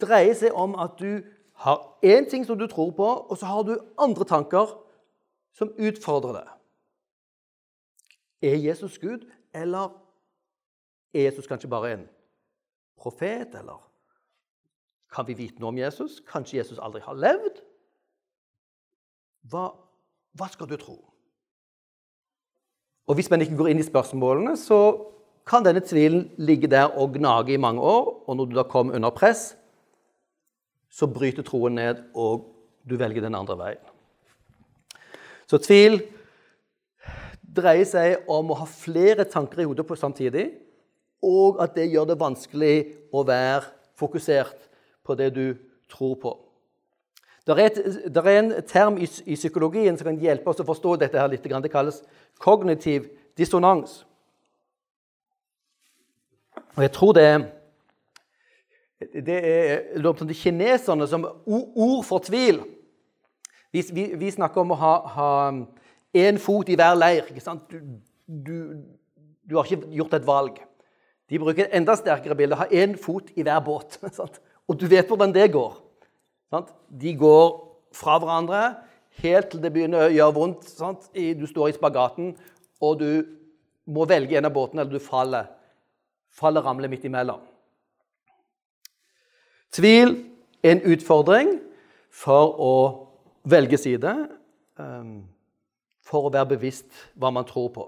[0.00, 1.20] dreier seg om at du
[1.60, 4.70] har én ting som du tror på, og så har du andre tanker
[5.52, 6.48] som utfordrer deg.
[8.40, 9.92] Er Jesus Gud, eller
[11.12, 12.06] er Jesus kanskje bare en
[12.96, 13.82] profet, eller
[15.10, 16.20] kan vi vite noe om Jesus?
[16.26, 17.62] Kanskje Jesus aldri har levd?
[19.50, 19.70] Hva,
[20.38, 20.98] hva skal du tro?
[23.10, 25.10] Og Hvis man ikke går inn i spørsmålene, så
[25.48, 28.12] kan denne tvilen ligge der og gnage i mange år.
[28.26, 29.56] Og når du da kommer under press,
[30.90, 32.46] så bryter troen ned, og
[32.86, 33.82] du velger den andre veien.
[35.50, 35.98] Så tvil
[37.42, 40.46] dreier seg om å ha flere tanker i hodet på samtidig,
[41.22, 42.74] og at det gjør det vanskelig
[43.12, 43.66] å være
[43.98, 44.69] fokusert
[45.04, 45.46] på det du
[45.90, 46.34] tror på.
[47.46, 51.18] Det er, er en term i, i, psykologien som kan hjelpe oss å forstå dette
[51.18, 51.44] her litt.
[51.44, 52.02] Det kalles
[52.38, 53.08] kognitiv
[53.38, 54.04] dissonans.
[56.76, 57.40] Og jeg tror det er
[59.00, 62.60] det er de kineserne som ord for tvil.
[63.72, 65.30] Vi, vi, vi snakker om å ha
[66.12, 67.30] én fot i hver leir.
[67.70, 67.78] Du,
[68.26, 68.56] du,
[69.48, 70.60] du, har ikke gjort et valg.
[71.30, 72.58] De bruker et enda sterkere bilde.
[72.60, 73.96] Ha én fot i hver båt.
[74.18, 74.40] Sant?
[74.70, 75.74] Og du vet hvordan det går.
[76.50, 76.70] Sant?
[76.88, 77.50] De går
[77.94, 78.62] fra hverandre
[79.20, 80.68] helt til det begynner å gjøre vondt.
[80.70, 81.08] Sant?
[81.14, 82.34] Du står i spagaten,
[82.80, 83.10] og du
[83.90, 85.50] må velge en av båtene, eller du faller.
[86.30, 87.42] Faller ramler midt imellom.
[89.74, 90.16] Tvil
[90.62, 91.54] er en utfordring
[92.10, 92.74] for å
[93.50, 94.14] velge side,
[94.78, 95.22] ehm,
[96.02, 97.86] for å være bevisst hva man tror på.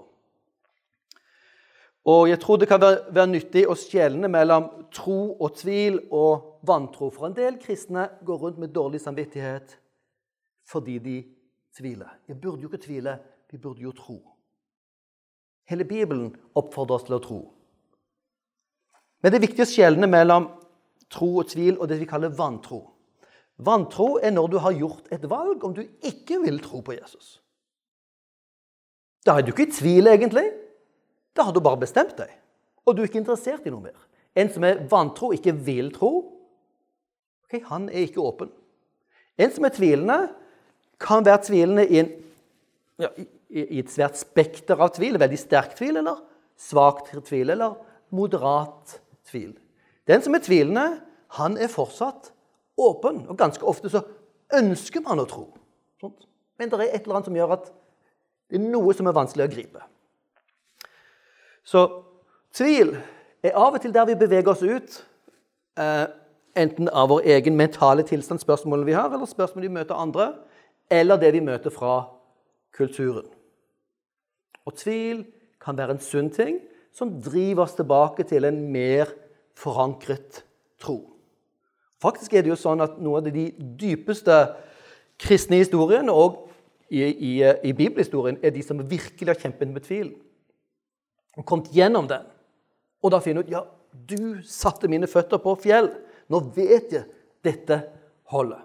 [2.05, 6.52] Og jeg tror det kan være, være nyttig å skjelne mellom tro og tvil og
[6.65, 7.09] vantro.
[7.13, 9.77] For en del kristne går rundt med dårlig samvittighet
[10.69, 11.17] fordi de
[11.75, 12.19] tviler.
[12.27, 13.17] Vi burde jo ikke tvile,
[13.51, 14.17] vi burde jo tro.
[15.69, 17.39] Hele Bibelen oppfordrer oss til å tro.
[19.23, 20.49] Men det er viktig å skjelne mellom
[21.11, 22.81] tro og tvil og det vi kaller vantro.
[23.63, 27.37] Vantro er når du har gjort et valg om du ikke vil tro på Jesus.
[29.23, 30.49] Da er du ikke i tvil, egentlig.
[31.35, 32.31] Da har du bare bestemt deg,
[32.83, 33.99] og du er ikke interessert i noe mer.
[34.35, 36.32] En som er vantro, ikke vil tro,
[37.53, 38.51] okay, han er ikke åpen.
[39.37, 40.17] En som er tvilende,
[41.01, 42.11] kan være tvilende i, en,
[43.01, 43.09] ja,
[43.49, 45.19] i, et svært spekter av tvil.
[45.19, 46.21] Veldig sterk tvil, eller
[46.59, 47.75] svak tvil, eller
[48.13, 49.53] moderat tvil.
[50.07, 50.85] Den som er tvilende,
[51.39, 52.31] han er fortsatt
[52.77, 53.25] åpen.
[53.27, 54.03] Og ganske ofte så
[54.53, 55.47] ønsker man å tro.
[56.59, 57.71] Men det er et eller annet som gjør at
[58.51, 59.85] det er noe som er vanskelig å gripe.
[61.65, 61.81] Så
[62.53, 62.93] tvil
[63.43, 64.99] er av og til der vi beveger oss ut,
[65.79, 66.05] eh,
[66.55, 70.33] enten av vår egen mentale tilstand, spørsmålene vi har, eller spørsmål vi møter andre,
[70.91, 72.03] eller det vi møter fra
[72.75, 73.25] kulturen.
[74.65, 75.25] Og tvil
[75.61, 76.59] kan være en sunn ting
[76.93, 79.11] som driver oss tilbake til en mer
[79.57, 80.43] forankret
[80.81, 80.99] tro.
[82.03, 83.47] Faktisk er det jo sånn at noe av de
[83.79, 84.35] dypeste
[85.21, 86.49] kristne historiene og
[86.93, 90.11] i, i, i bibelhistorien er de som virkelig har kjempet med tvil.
[91.39, 92.25] Og kommet gjennom den.
[93.01, 93.63] Og da finner ut ja,
[93.93, 95.89] du satte mine føtter på fjell.
[96.31, 97.07] Nå vet jeg
[97.43, 97.79] dette
[98.31, 98.61] holder.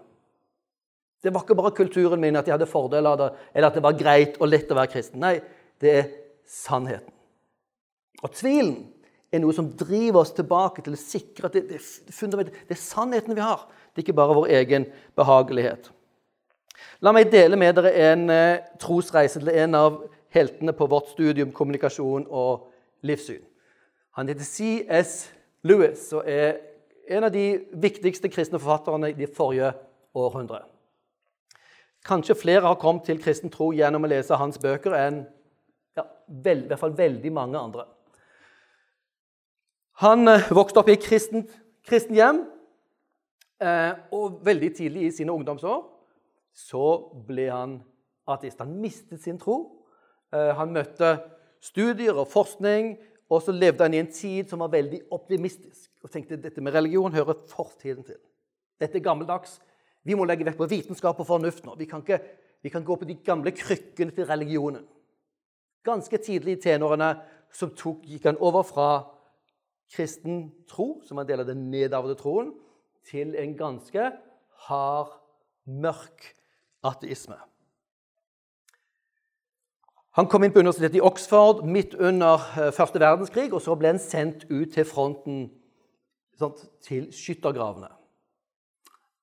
[1.22, 3.82] Det var ikke bare kulturen min at jeg hadde fordeler av det, eller at det
[3.82, 5.22] var greit og lett å være kristen.
[5.22, 5.38] Nei,
[5.82, 6.12] det er
[6.46, 7.14] sannheten.
[8.22, 8.76] Og tvilen
[9.32, 13.36] er noe som driver oss tilbake til å sikre at det, det, det, er sannheten
[13.36, 13.66] vi har.
[13.92, 14.86] Det er ikke bare vår egen
[15.18, 15.90] behagelighet.
[17.02, 20.00] La meg dele med dere en eh, trosreise til en av
[20.34, 22.68] heltene på vårt studium kommunikasjon og
[23.06, 23.42] livssyn.
[24.18, 25.18] Han heter C.S.
[25.66, 26.58] Lewis og er
[27.08, 29.72] en av de viktigste kristne forfatterne i de forrige
[30.16, 30.62] århundre.
[32.06, 35.22] Kanskje flere har kommet til kristen tro gjennom å lese hans bøker enn
[35.98, 37.88] ja, vel, i hvert fall veldig mange andre.
[40.04, 41.50] Han eh, vokste opp i et kristent,
[41.88, 42.44] kristen hjem,
[43.58, 45.80] eh, og veldig tidlig i sine ungdomsår
[46.58, 46.84] så
[47.26, 47.78] ble han
[48.28, 48.60] ateist.
[48.62, 49.58] Han mistet sin tro.
[50.34, 51.16] Eh, han møtte
[51.64, 52.96] studier og forskning,
[53.28, 55.90] og så levde han i en tid som var veldig optimistisk.
[56.02, 58.20] Og tenkte dette med religion hører fortiden til.
[58.80, 59.58] Dette er gammeldags.
[60.06, 61.74] Vi må legge vekt på vitenskap og fornuft nå.
[61.76, 62.22] Vi kan ikke
[62.62, 64.86] vi kan gå på de gamle krykkene til religionen.
[65.86, 67.12] Ganske tidlig i tenårene
[67.54, 68.88] så tok, gikk han over fra
[69.94, 72.50] kristen tro, som en del av den nedarvede troen,
[73.08, 74.10] til en ganske
[74.66, 75.14] hard,
[75.64, 76.26] mørk
[76.84, 77.38] ateisme.
[80.18, 83.92] Han kom inn på universitetet i Oxford midt under eh, første verdenskrig, og så ble
[83.92, 85.44] han sendt ut til fronten,
[86.34, 87.92] sant, til skyttergravene.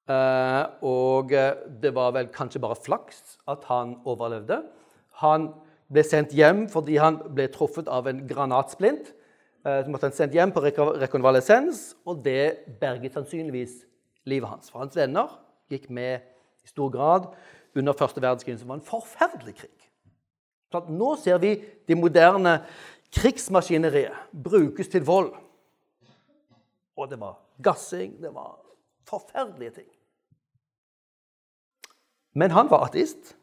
[0.08, 4.62] Eh, og eh, det var vel kanskje bare flaks at han overlevde.
[5.20, 5.50] Han
[5.92, 9.12] ble sendt hjem fordi han ble truffet av en granatsplint.
[9.66, 13.80] Så måtte han sendt hjem på rekonvalesens, og det berget sannsynligvis
[14.30, 14.70] livet hans.
[14.70, 15.40] For hans venner
[15.74, 16.22] gikk med
[16.62, 17.26] i stor grad
[17.74, 19.85] under første verdenskrig, som var en forferdelig krig.
[20.90, 21.56] Nå ser vi
[21.88, 22.60] de moderne
[23.16, 25.34] krigsmaskineriet brukes til vold.
[26.96, 28.60] Og det var gassing, det var
[29.08, 29.90] forferdelige ting.
[32.36, 33.36] Men han var ateist.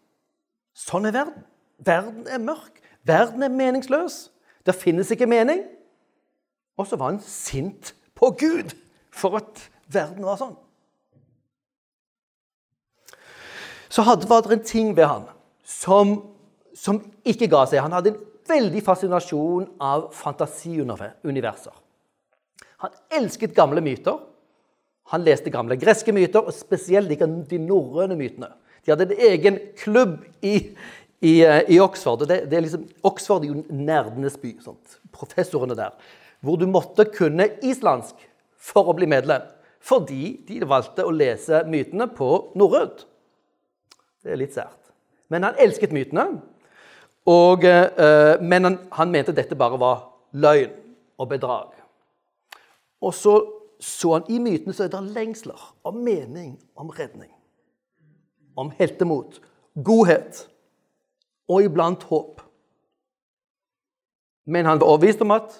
[0.77, 1.45] Sånn er verden.
[1.83, 2.81] Verden er mørk.
[3.09, 4.29] Verden er meningsløs.
[4.66, 5.64] Det finnes ikke mening.
[6.77, 8.77] Og så var han sint på Gud
[9.12, 10.55] for at verden var sånn.
[13.92, 15.27] Så hadde, var det en ting ved han
[15.64, 16.14] som,
[16.78, 17.82] som ikke ga seg.
[17.85, 21.74] Han hadde en veldig fascinasjon av fantasiuniverser.
[22.82, 24.18] Han elsket gamle myter.
[25.12, 27.11] Han leste gamle greske myter, og spesielt
[27.50, 28.50] de norrøne mytene.
[28.82, 30.54] De hadde en egen klubb i,
[31.22, 32.24] i, eh, i Oxford.
[32.26, 34.56] Det, det, er liksom, Oxford er jo nerdenes by.
[34.64, 34.98] Sånt.
[35.14, 35.94] Professorene der.
[36.42, 38.18] Hvor du måtte kunne islandsk
[38.58, 39.44] for å bli medlem.
[39.82, 43.04] Fordi de valgte å lese mytene på norrønt.
[44.22, 44.78] Det er litt sært.
[45.30, 46.40] Men han elsket mytene.
[47.26, 50.00] Og, uh, men han, han, mente dette bare var
[50.32, 50.72] løgn
[51.18, 51.76] og bedrag.
[53.00, 53.40] Og så
[53.82, 57.32] så han i mytene så er det lengsler om mening, om redning
[58.56, 59.40] om heltemot,
[59.85, 60.46] godhet
[61.48, 62.40] og iblant håp.
[64.44, 65.54] Men han var overbevist om at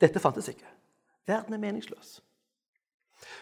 [0.00, 0.68] dette fantes ikke.
[1.26, 2.20] Verden er meningsløs.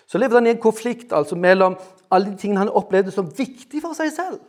[0.07, 1.77] Så levde han i en konflikt altså, mellom
[2.11, 4.41] alle de tingene han opplevde som viktig for seg selv.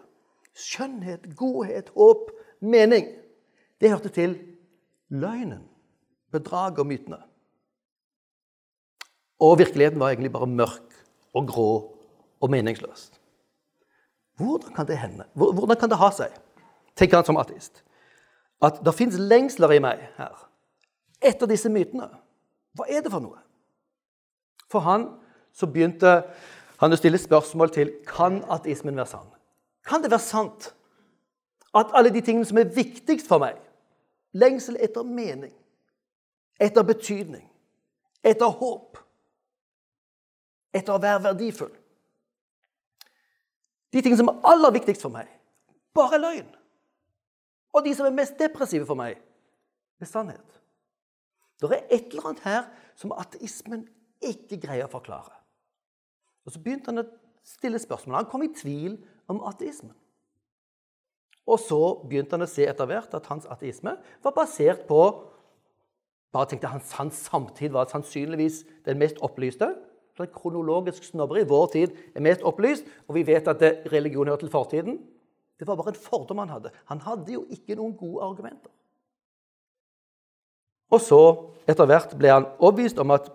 [0.54, 2.30] Skjønnhet, godhet, håp,
[2.64, 3.08] mening.
[3.82, 4.38] Det hørte til
[5.12, 5.64] løgnen,
[6.32, 7.20] bedraget og mytene.
[9.44, 10.96] Og virkeligheten var egentlig bare mørk
[11.34, 11.70] og grå
[12.42, 13.12] og meningsløs.
[14.38, 15.26] Hvordan kan det hende?
[15.34, 16.34] Hvordan kan det ha seg,
[16.96, 17.84] tenker han som ateist,
[18.64, 20.48] at det fins lengsler i meg her
[21.24, 22.08] etter disse mytene?
[22.74, 23.38] Hva er det for noe?
[24.72, 25.10] For han
[25.54, 26.24] så begynte
[26.82, 29.30] han å stille spørsmål til kan ateismen være sann.
[29.86, 30.72] Kan det være sant
[31.74, 33.58] at alle de tingene som er viktigst for meg,
[34.34, 35.54] lengsel etter mening,
[36.62, 37.46] etter betydning,
[38.24, 39.00] etter håp,
[40.74, 41.74] etter å være verdifull
[43.94, 45.30] de tingene som er aller viktigst for meg,
[45.94, 46.50] bare løgn.
[47.74, 49.20] Og de som er mest depressive for meg,
[50.02, 50.60] er sannhet.
[51.62, 52.64] Det er et eller annet her
[53.00, 53.86] som ateismen
[54.24, 55.36] ikke greier å forklare.
[56.44, 57.10] Og Så begynte han å
[57.46, 58.18] stille spørsmål.
[58.18, 58.98] Han kom i tvil
[59.32, 59.96] om ateismen.
[61.48, 65.02] Og så begynte han å se etter hvert at hans ateisme var basert på
[66.34, 69.68] bare tenkte Hans, hans samtid var sannsynligvis den mest opplyste.
[70.18, 73.62] Så kronologisk snobberi i vår tid er mest opplyst, og vi vet at
[73.94, 75.00] religion hører til fortiden.
[75.60, 76.72] Det var bare en fordom han hadde.
[76.90, 78.72] Han hadde jo ikke noen gode argumenter.
[80.94, 81.22] Og så,
[81.70, 83.30] etter hvert, ble han overbevist om at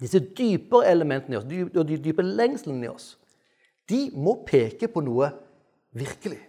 [0.00, 3.12] disse dypere elementene i oss, og de dype lengslene i oss,
[3.90, 5.30] de må peke på noe
[5.94, 6.40] virkelig.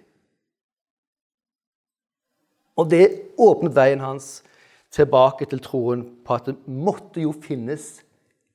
[2.80, 4.42] Og det åpnet veien hans
[4.92, 8.02] tilbake til troen på at det måtte jo finnes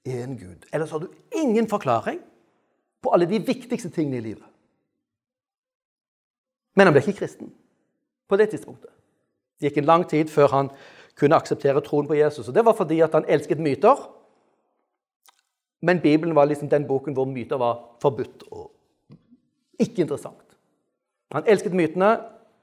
[0.06, 0.66] en Gud.
[0.72, 2.20] Ellers har du ingen forklaring
[3.02, 4.44] på alle de viktigste tingene i livet.
[6.76, 7.50] Men han ble ikke kristen
[8.28, 8.92] på det tidspunktet.
[9.56, 10.70] Det gikk en lang tid før han
[11.16, 12.48] kunne akseptere troen på Jesus.
[12.48, 13.96] Og Det var fordi han elsket myter.
[15.80, 18.72] Men Bibelen var liksom den boken hvor myter var forbudt og
[19.80, 20.56] ikke interessant.
[21.32, 22.16] Han elsket mytene,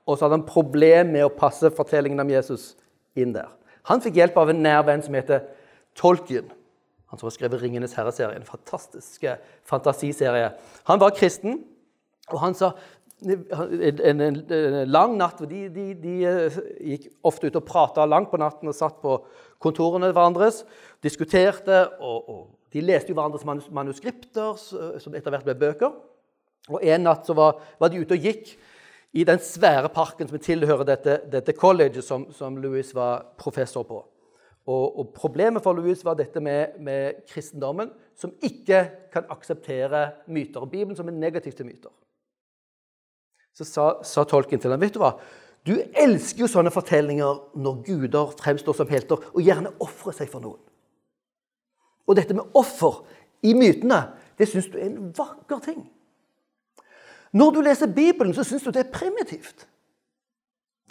[0.05, 2.73] og så hadde han problem med å passe fortellingen om Jesus
[3.15, 3.51] inn der.
[3.89, 5.45] Han fikk hjelp av en nær venn som heter
[5.99, 6.49] Tolkien.
[7.11, 8.41] Han som har skrevet 'Ringenes herre'-serien.
[8.41, 9.25] En fantastisk
[9.63, 10.51] fantasiserie.
[10.83, 11.63] Han var kristen,
[12.31, 12.71] og han sa
[13.21, 16.57] en, en, en lang natt de, de, de, eh,
[16.93, 19.17] gikk ofte ut og prata langt på natten og satt på
[19.63, 20.63] kontorene hverandres,
[21.03, 21.85] diskuterte.
[21.99, 25.93] og, og De leste jo hverandres manuskripter, som etter hvert ble bøker.
[26.71, 28.55] Og En natt så var, var, de ute og gikk
[29.13, 33.99] i den svære parken som tilhører dette, dette colleget som, som, Louis var professor på.
[34.65, 40.61] Og, og Problemet for Louis var dette med, med kristendommen, som ikke kan akseptere myter.
[40.61, 41.93] og Bibelen som er negativ til myter.
[43.53, 45.13] Så sa, sa tolken til ham vet du hva,
[45.63, 50.43] du elsker jo sånne fortellinger når guder fremstår som helter og gjerne ofrer seg for
[50.43, 50.59] noen.
[52.09, 53.03] Og dette med offer
[53.45, 54.01] i mytene,
[54.39, 55.85] det syns du er en vakker ting.
[57.33, 59.67] Når du leser Bibelen, så syns du det er primitivt.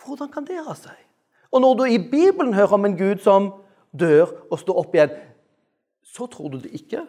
[0.03, 0.99] Hvordan kan det ha seg?
[1.53, 3.53] Og når du i Bibelen hører om en gud som
[3.93, 5.15] dør og står opp igjen,
[6.03, 7.05] så tror du det ikke,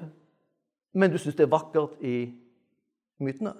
[0.93, 2.27] men du syns det er vakkert i
[3.23, 3.55] mytene.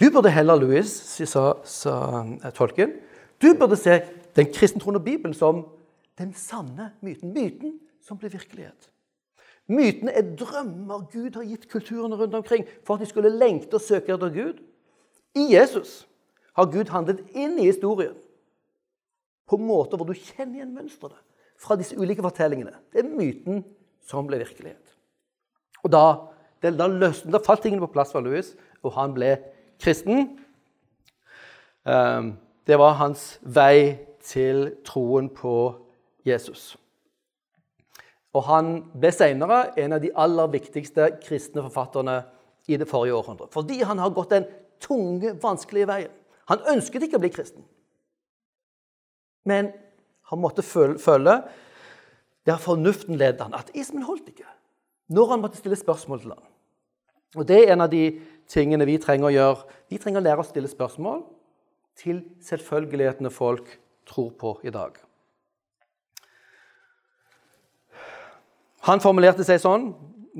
[0.00, 2.96] Du burde heller, Louis, sa, sa eh, tolken,
[3.42, 4.00] du burde se
[4.36, 5.66] den kristentroende Bibelen som
[6.18, 7.34] den sanne myten.
[7.36, 8.90] Myten som blir virkelighet.
[9.70, 13.84] Mytene er drømmer Gud har gitt kulturene rundt omkring for at de skulle lengte og
[13.84, 14.58] søke etter Gud.
[15.38, 16.08] I Jesus
[16.58, 18.16] har Gud handlet inn i historien
[19.50, 21.18] på måter hvor du kjenner igjen mønstrene
[21.60, 22.74] fra disse ulike fortellingene.
[22.90, 23.62] Det er myten
[24.06, 24.96] som ble virkelighet.
[25.84, 26.04] Og Da,
[26.62, 29.36] da, løsne, da falt tingene på plass for Louis, og han ble
[29.80, 30.38] kristen.
[31.88, 32.34] Ehm,
[32.66, 35.54] det var hans vei til troen på
[36.26, 36.76] Jesus.
[38.36, 42.20] Og han ble senere en av de aller viktigste kristne forfatterne
[42.70, 43.50] i det forrige århundret.
[43.54, 44.46] Fordi han har gått den
[44.82, 46.12] tunge, vanskelige veien.
[46.50, 47.64] Han ønsket ikke å bli kristen.
[49.48, 49.72] Men
[50.30, 51.40] han måtte følge
[52.46, 53.56] der fornuften ledet han.
[53.56, 54.48] Ateismen holdt ikke.
[55.10, 56.46] Når han måtte stille spørsmål til ham.
[57.36, 58.20] Og Det er en av de
[58.50, 59.76] tingene vi trenger å gjøre.
[59.90, 61.22] Vi trenger å lære å stille spørsmål
[61.98, 64.96] til selvfølgelighetene folk tror på i dag.
[68.88, 69.90] Han formulerte seg sånn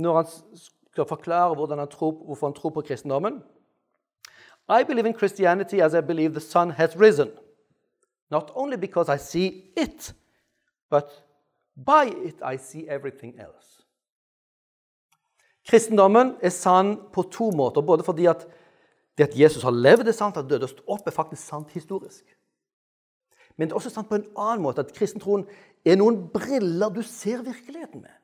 [0.00, 3.42] når han skal forklare han tror, hvorfor han tror på kristendommen.
[4.70, 7.30] I believe in Christianity as I believe the sun has risen.
[8.30, 10.14] Not only because I see it,
[10.90, 11.10] but
[11.74, 13.82] by it I see everything else.
[15.66, 17.80] Kristendommen er sann på to måter.
[17.80, 18.46] Både fordi at
[19.18, 21.70] det at Jesus har levd, er sant, at døde og stått opp, er faktisk sant
[21.70, 22.24] historisk.
[23.56, 25.44] Men det er også sant på en annen måte at kristentroen
[25.84, 28.14] er noen briller du ser virkeligheten med.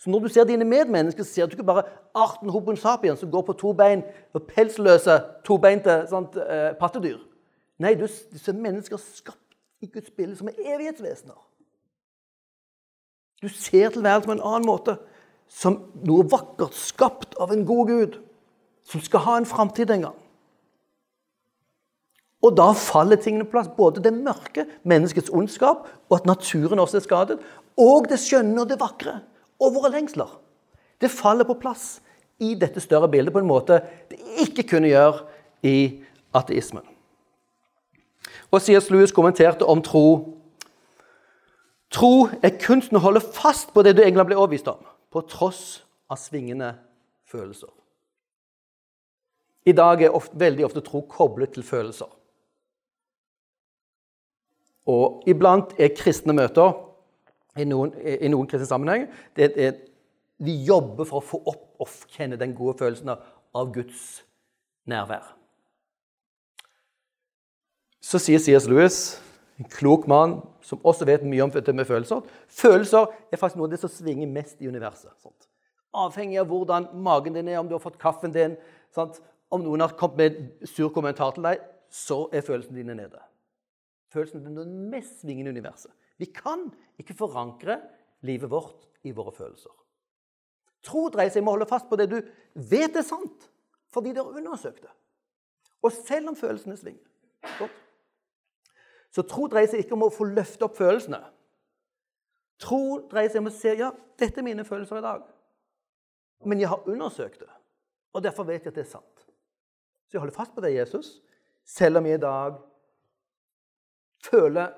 [0.00, 1.84] Så når du ser dine medmennesker, ser du ikke bare
[2.16, 7.18] arten Hobon Sapien som går på to bein, og pelsløse, tobeinte sant, eh, pattedyr.
[7.80, 11.36] Nei, du, disse mennesker skapt i Guds bilde som er evighetsvesener.
[13.42, 14.96] Du ser tilværelsen på en annen måte
[15.50, 15.76] som
[16.06, 18.18] noe vakkert skapt av en god Gud,
[18.86, 20.18] som skal ha en framtid en gang.
[22.40, 23.68] Og da faller tingene på plass.
[23.76, 27.38] Både det mørke, menneskets ondskap, og at naturen også er skadet,
[27.76, 29.18] og det skjønne og det vakre,
[29.60, 30.30] og våre lengsler.
[31.00, 32.00] Det faller på plass
[32.40, 33.80] i dette større bildet på en måte
[34.10, 35.26] det ikke kunne gjøre
[35.66, 36.02] i
[36.36, 36.84] ateismen.
[38.50, 38.90] Og C.S.
[38.90, 40.36] Lewis kommenterte om tro
[41.90, 45.80] Tro er kunsten å holde fast på det du egentlig ble overbevist om på tross
[46.06, 46.68] av svingende
[47.26, 47.70] følelser.
[49.66, 52.06] I dag er ofte, veldig ofte tro koblet til følelser.
[54.86, 56.78] Og iblant er kristne møter
[57.58, 59.78] i noen, i noen kristne sammenheng det er,
[60.40, 64.22] Vi jobber for å få opp og kjenne den gode følelsen av Guds
[64.88, 65.34] nærvær.
[68.00, 68.66] så sier C.S.
[68.66, 69.20] Lewis,
[69.60, 73.74] en klok mann som også vet mye om med følelser Følelser er faktisk noe av
[73.74, 75.12] det som svinger mest i universet.
[75.20, 75.48] Sant?
[75.92, 78.56] Avhengig av hvordan magen din er, om du har fått kaffen din,
[78.94, 79.20] sant?
[79.50, 83.18] om noen har kommet med en sur kommentar til deg, så er følelsene dine nede.
[84.14, 85.90] Følelsene er det mest svingende i universet.
[86.20, 86.68] Vi kan
[87.00, 87.78] ikke forankre
[88.28, 89.72] livet vårt i våre følelser.
[90.84, 92.18] Tro dreier seg om å holde fast på det du
[92.70, 93.48] vet er sant,
[93.92, 94.92] fordi du har undersøkt det.
[95.84, 97.06] Og selv om følelsene svinger.
[97.58, 97.76] Godt.
[99.10, 101.20] Så tro dreier seg ikke om å få løfte opp følelsene.
[102.60, 103.88] Tro dreier seg om å se ja,
[104.20, 105.24] dette er mine følelser i dag.
[106.44, 107.50] Men jeg har undersøkt det,
[108.16, 109.24] og derfor vet jeg at det er sant.
[110.08, 111.18] Så jeg holder fast på det, Jesus,
[111.64, 112.56] selv om jeg i dag
[114.24, 114.72] føler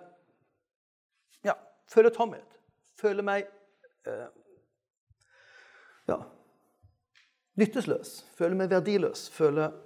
[1.93, 2.59] føler tomhet.
[3.01, 3.47] Føler meg
[4.09, 4.31] eh,
[6.09, 6.19] ja,
[7.61, 8.17] nyttesløs.
[8.39, 9.29] Føler meg verdiløs.
[9.35, 9.77] Føler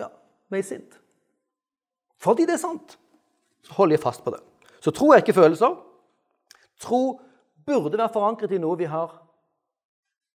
[0.00, 0.10] ja,
[0.52, 0.98] meg sint.
[2.24, 2.98] Fordi det er sant
[3.64, 4.40] så holder jeg fast på det.
[4.84, 5.76] Så tro er ikke følelser.
[6.80, 7.20] Tro
[7.64, 9.14] burde være forankret i noe vi har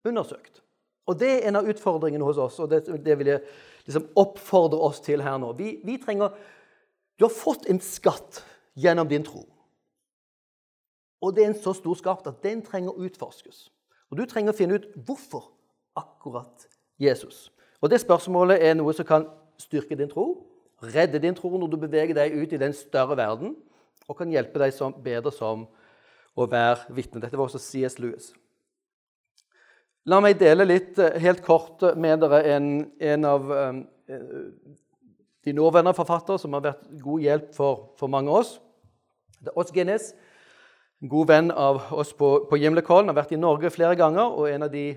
[0.08, 0.62] undersøkt.
[1.08, 3.40] Og Det er en av utfordringene hos oss, og det, det vil jeg
[3.88, 5.54] liksom oppfordre oss til her nå.
[5.56, 6.32] Vi, vi trenger,
[7.18, 8.42] Du har fått en skatt
[8.78, 9.42] gjennom din tro.
[11.20, 13.68] Og det er en så stor skapt at den trenger å utforskes.
[14.10, 15.50] Og Du trenger å finne ut hvorfor
[15.98, 17.50] akkurat Jesus.
[17.82, 19.26] Og Det spørsmålet er noe som kan
[19.58, 20.46] styrke din tro,
[20.82, 23.56] redde din tro når du beveger deg ut i den større verden,
[24.08, 25.66] og kan hjelpe deg som, bedre som
[26.38, 27.20] å være vitne.
[27.20, 27.98] Dette var også C.S.
[27.98, 28.32] Lewis.
[30.08, 32.68] La meg dele litt eh, helt kort med dere en,
[33.00, 33.82] en av um,
[35.44, 38.54] de nåværende forfattere som har vært god hjelp for, for mange av oss.
[39.38, 40.14] Det er Oss Guinness,
[41.00, 43.10] god venn av oss på, på Gimlekollen.
[43.12, 44.90] Har vært i Norge flere ganger og en av de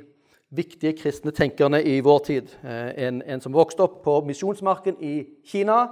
[0.52, 2.54] viktige kristne tenkerne i vår tid.
[2.66, 5.16] Eh, en, en som vokste opp på misjonsmarken i
[5.48, 5.84] Kina.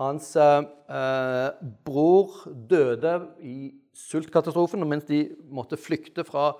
[0.00, 1.48] Hans eh, eh,
[1.84, 3.72] bror døde i
[4.08, 6.54] sultkatastrofen mens de måtte flykte fra,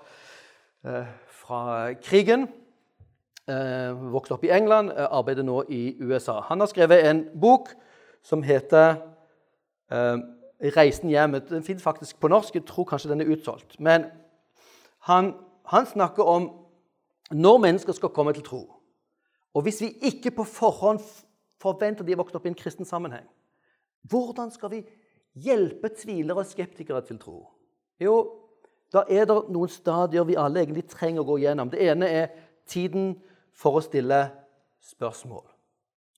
[0.85, 1.07] eh,
[1.41, 1.63] fra
[2.03, 2.49] krigen.
[3.49, 6.41] Eh, vokste opp i England, eh, arbeider nå i USA.
[6.51, 7.71] Han har skrevet en bok
[8.21, 8.99] som heter
[10.61, 11.39] 'Reisen hjem'.
[11.49, 12.55] Den finnes faktisk på norsk.
[12.55, 13.79] Jeg tror kanskje den er utsolgt.
[13.79, 14.05] Men
[14.99, 15.33] han,
[15.65, 16.51] han snakker om
[17.31, 18.73] når mennesker skal komme til tro,
[19.53, 20.99] og hvis vi ikke på forhånd
[21.61, 23.25] forventer de er vokst opp i en kristen sammenheng,
[24.09, 24.83] hvordan skal vi
[25.33, 27.47] hjelpe tvilere og skeptikere til tro?
[27.99, 28.15] Jo,
[28.93, 31.69] da er det noen stadier vi alle egentlig trenger å gå gjennom.
[31.71, 32.31] Det ene er
[32.67, 33.13] tiden
[33.53, 34.23] for å stille
[34.83, 35.43] spørsmål.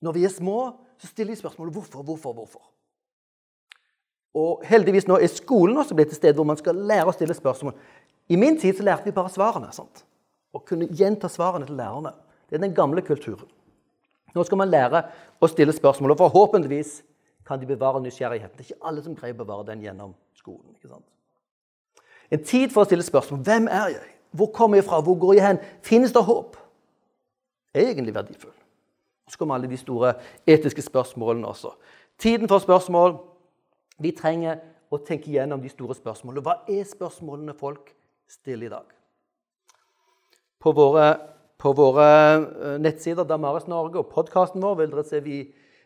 [0.02, 0.58] Når vi er små,
[0.98, 2.73] så stiller vi spørsmålet hvorfor, hvorfor, hvorfor.
[4.34, 7.36] Og heldigvis nå er skolen også blitt et sted hvor man skal lære å stille
[7.36, 7.76] spørsmål.
[8.28, 9.72] I min tid så lærte vi bare svarene.
[9.72, 10.04] sant?
[10.54, 12.12] og kunne gjenta svarene til lærerne.
[12.50, 13.48] Det er den gamle kulturen.
[14.34, 15.02] Nå skal man lære
[15.42, 17.02] å stille spørsmål, og forhåpentligvis
[17.46, 18.56] kan de bevare nysgjerrigheten.
[18.58, 20.74] Det er ikke alle som greier å bevare den gjennom skolen.
[20.74, 21.06] ikke sant?
[22.30, 23.42] En tid for å stille spørsmål.
[23.44, 24.12] Hvem er jeg?
[24.30, 25.00] Hvor kommer jeg fra?
[25.00, 25.58] Hvor går jeg hen?
[25.82, 26.56] Finnes det håp?
[27.74, 28.54] Er egentlig verdifull.
[29.28, 30.14] Så kommer alle de store
[30.46, 31.74] etiske spørsmålene også.
[32.18, 33.18] Tiden for spørsmål.
[34.02, 36.42] Vi trenger å tenke gjennom de store spørsmålene.
[36.44, 37.92] Hva er spørsmålene folk
[38.30, 38.94] stiller i dag?
[40.62, 41.10] På våre,
[41.60, 45.40] på våre eh, nettsider Damaris Norge og podkasten vår vil dere se vi,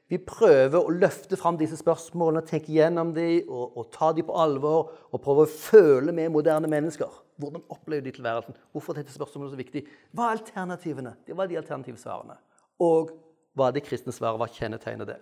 [0.09, 4.37] vi prøver å løfte fram disse spørsmålene, tenke gjennom dem og, og, ta dem på
[4.41, 4.93] alvor.
[5.13, 7.25] Og prøve å føle med moderne mennesker.
[7.39, 8.57] Hvordan opplever de tilværelsen?
[8.75, 9.85] Hvorfor er dette spørsmålet så viktig?
[10.17, 11.15] Hva er alternativene?
[11.27, 12.39] Det var de alternative svarene.
[12.83, 13.13] Og
[13.59, 14.41] hva er det kristne svaret?
[14.41, 15.21] Hva kjennetegner det?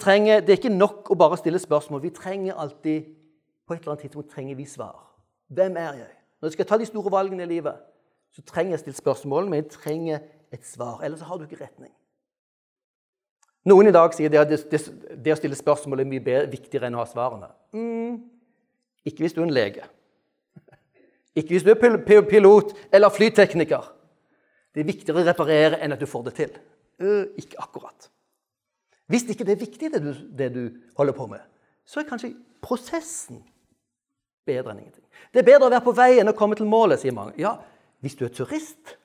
[0.00, 2.02] Trenger, Det er ikke nok å bare stille spørsmål.
[2.02, 3.08] Vi trenger alltid
[3.66, 4.98] på et eller annet tidspunkt trenger vi svar.
[5.48, 6.12] Hvem er jeg?
[6.40, 7.74] Når jeg skal ta de store valgene i livet,
[8.34, 10.20] så trenger jeg å stille spørsmål, men jeg trenger
[10.50, 11.04] et svar.
[11.06, 11.92] Ellers har du ikke retning.
[13.70, 14.80] Noen i dag sier at det, det,
[15.14, 17.50] det, å stille spørsmål er mye bedre, viktigere enn å ha svarene.
[17.76, 18.18] Mm,
[19.06, 19.86] ikke hvis du er en lege.
[21.36, 23.92] Ikke hvis du er pilot eller flytekniker.
[24.74, 26.56] Det er viktigere å reparere enn at du får det til.
[26.98, 28.09] Uh, ikke akkurat.
[29.10, 30.62] Hvis ikke det er viktig, det du, det du
[30.98, 31.42] holder på med,
[31.84, 33.40] så er kanskje prosessen
[34.46, 35.04] bedre enn ingenting.
[35.34, 37.34] Det er bedre å være på vei enn å komme til målet, sier mange.
[37.40, 37.56] Ja,
[38.04, 38.96] hvis du er turist,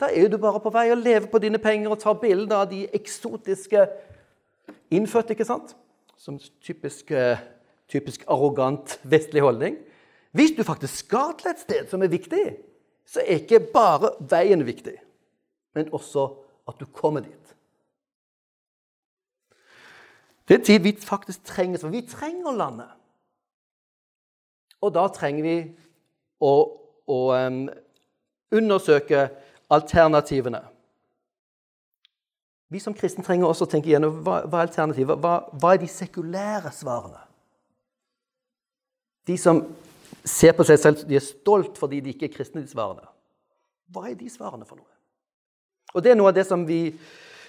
[0.00, 2.70] da er du bare på vei og lever på dine penger og tar bilder av
[2.72, 3.84] de eksotiske
[4.94, 5.74] innfødte, ikke sant?
[6.16, 7.42] Som typisk, eh,
[7.90, 9.76] typisk arrogant vestlig holdning.
[10.32, 12.56] Hvis du faktisk skal til et sted som er viktig,
[13.06, 14.96] så er ikke bare veien viktig,
[15.76, 16.26] men også
[16.68, 17.53] at du kommer dit.
[20.48, 22.90] Det er tid vi faktisk trenger, for vi trenger landet.
[24.84, 25.56] Og da trenger vi
[26.44, 26.52] å,
[27.08, 27.64] å um,
[28.52, 29.28] undersøke
[29.72, 30.60] alternativene.
[32.68, 35.20] Vi som kristne trenger også å tenke igjennom hva, hva er alternativet.
[35.22, 37.22] Hva, hva er de sekulære svarene?
[39.24, 39.62] De som
[40.24, 43.06] ser på seg selv de er stolt fordi de ikke er kristne, de svarene.
[43.92, 44.90] Hva er de svarene for noe?
[45.94, 46.88] Og Det er noe av det som vi,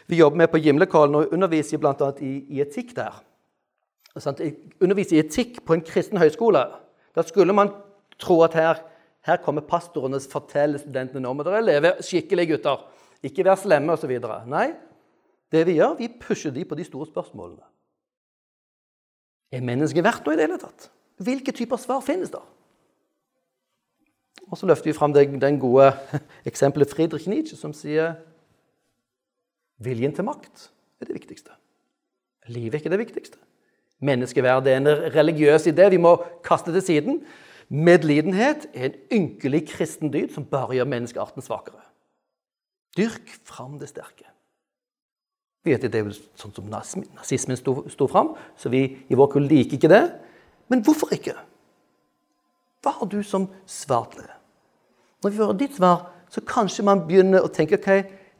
[0.07, 2.11] vi jobber med på Gimlekollen, og underviser bl.a.
[2.21, 3.21] I, i etikk der.
[4.21, 4.37] Sånn,
[4.79, 6.61] underviser i etikk på en kristen høyskole.
[7.15, 7.73] Da skulle man
[8.21, 8.81] tro at her,
[9.25, 12.83] her kommer pastorene og forteller studentene om at dere lever skikkelige gutter.
[13.25, 14.13] Ikke vær slemme osv.
[14.51, 14.67] Nei,
[15.51, 17.65] det vi gjør, vi pusher de på de store spørsmålene.
[19.55, 20.89] Er mennesket verdt noe i det hele tatt?
[21.23, 22.43] Hvilke typer svar finnes der?
[24.45, 25.89] Og så løfter vi fram den gode
[26.49, 28.13] eksempelet Friedrich Nietzsche, som sier
[29.83, 30.69] viljen til makt
[31.01, 31.55] er det viktigste.
[32.51, 33.41] Livet er ikke det viktigste.
[34.05, 36.15] Menneskeverdet er en religiøs idé vi må
[36.45, 37.19] kaste til siden.
[37.69, 41.81] Medlidenhet er en ynkelig kristen dyd som bare gjør menneskearten svakere.
[42.97, 44.29] Dyrk fram det sterke.
[45.65, 49.17] Vi vet at Det er jo sånn som nazismen sto, sto fram, så vi i
[49.17, 50.03] vår kull liker ikke det.
[50.69, 51.33] Men hvorfor ikke?
[52.85, 54.35] Hva har du som svar til det?
[55.23, 57.89] Når vi hører ditt svar, så kanskje man begynner å tenke ok,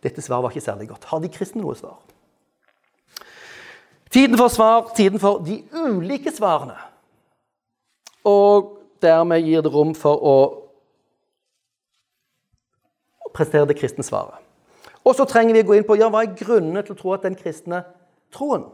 [0.05, 1.07] dette svaret var ikke særlig godt.
[1.09, 1.97] Har de kristne noe svar?
[4.13, 6.77] Tiden for svar, tiden for de ulike svarene.
[8.25, 10.35] Og dermed gir det rom for å
[13.35, 14.39] prestere det kristne svaret.
[15.05, 17.13] Og så trenger vi å gå inn på ja, hva er grunnene til å tro
[17.13, 17.83] at den kristne
[18.33, 18.69] troen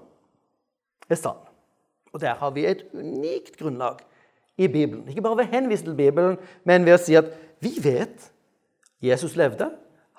[1.12, 1.40] er sann.
[2.12, 4.04] Og der har vi et unikt grunnlag
[4.60, 5.08] i Bibelen.
[5.10, 7.32] Ikke bare ved å henvise til Bibelen, men ved å si at
[7.64, 8.30] vi vet
[9.04, 9.72] Jesus levde.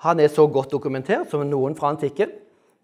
[0.03, 2.31] Han er så godt dokumentert som noen fra antikken.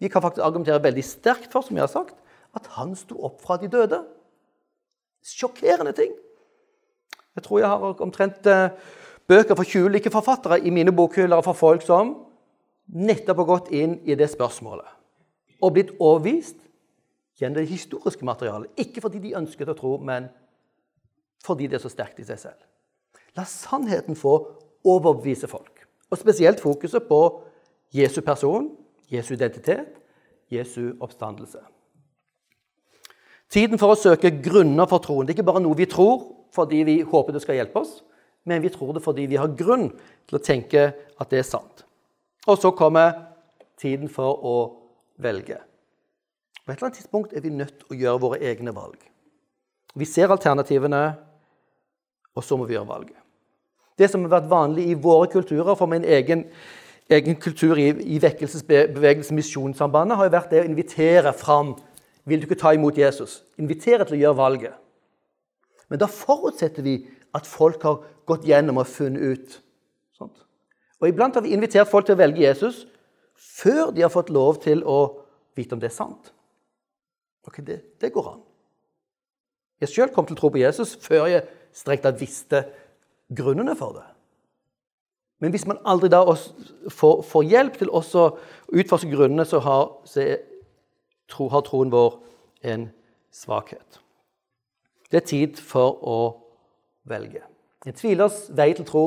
[0.00, 2.16] Vi kan faktisk argumentere veldig sterkt for som jeg har sagt,
[2.56, 4.00] at han sto opp fra de døde.
[5.26, 6.14] Sjokkerende ting.
[7.36, 8.72] Jeg tror jeg har omtrent eh,
[9.28, 12.16] bøker for 20 ulike forfattere i mine bokhyller for folk som
[12.90, 14.88] nettopp har gått inn i det spørsmålet
[15.60, 16.56] og blitt overbevist
[17.40, 18.72] gjennom det historiske materialet.
[18.80, 20.28] Ikke fordi de ønsket å tro, men
[21.44, 22.64] fordi det er så sterkt i seg selv.
[23.36, 24.34] La sannheten få
[24.88, 25.79] overbevise folk.
[26.10, 27.20] Og spesielt fokuset på
[27.94, 28.70] Jesu person,
[29.10, 30.00] Jesu identitet,
[30.50, 31.62] Jesu oppstandelse.
[33.50, 35.26] Tiden for å søke grunner for troen.
[35.26, 38.00] Det er ikke bare noe vi tror fordi vi håper det skal hjelpe oss,
[38.46, 39.88] men vi tror det fordi vi har grunn
[40.26, 41.84] til å tenke at det er sant.
[42.50, 43.12] Og så kommer
[43.78, 44.56] tiden for å
[45.22, 45.60] velge.
[46.64, 48.98] På et eller annet tidspunkt er vi nødt til å gjøre våre egne valg.
[49.94, 51.02] Vi ser alternativene,
[52.34, 53.19] og så må vi gjøre valget.
[54.00, 56.46] Det som har vært vanlig i våre kulturer, for min egen,
[57.12, 61.76] egen kultur i, i vekkelsesbevegelsen Misjonssambandet, har jo vært det å invitere fram
[62.28, 63.38] Vil du ikke ta imot Jesus?
[63.58, 64.74] Invitere til å gjøre valget.
[65.88, 66.98] Men da forutsetter vi
[67.34, 69.56] at folk har gått gjennom og funnet ut.
[70.14, 70.36] Sånt.
[71.00, 72.84] Og Iblant har vi invitert folk til å velge Jesus
[73.40, 74.98] før de har fått lov til å
[75.56, 76.30] vite om det er sant.
[77.48, 78.44] Ok, Det, det går an.
[79.80, 82.66] Jeg sjøl kom til å tro på Jesus før jeg strengt tatt visste
[83.36, 84.06] grunnene for det.
[85.40, 88.32] Men hvis man aldri da får, får hjelp til også å
[88.76, 90.26] utforske grunnene, så har, så
[91.30, 92.18] tro, har troen vår
[92.68, 92.90] en
[93.32, 94.00] svakhet.
[95.10, 96.18] Det er tid for å
[97.08, 97.42] velge.
[97.86, 99.04] En tvilers vei til tro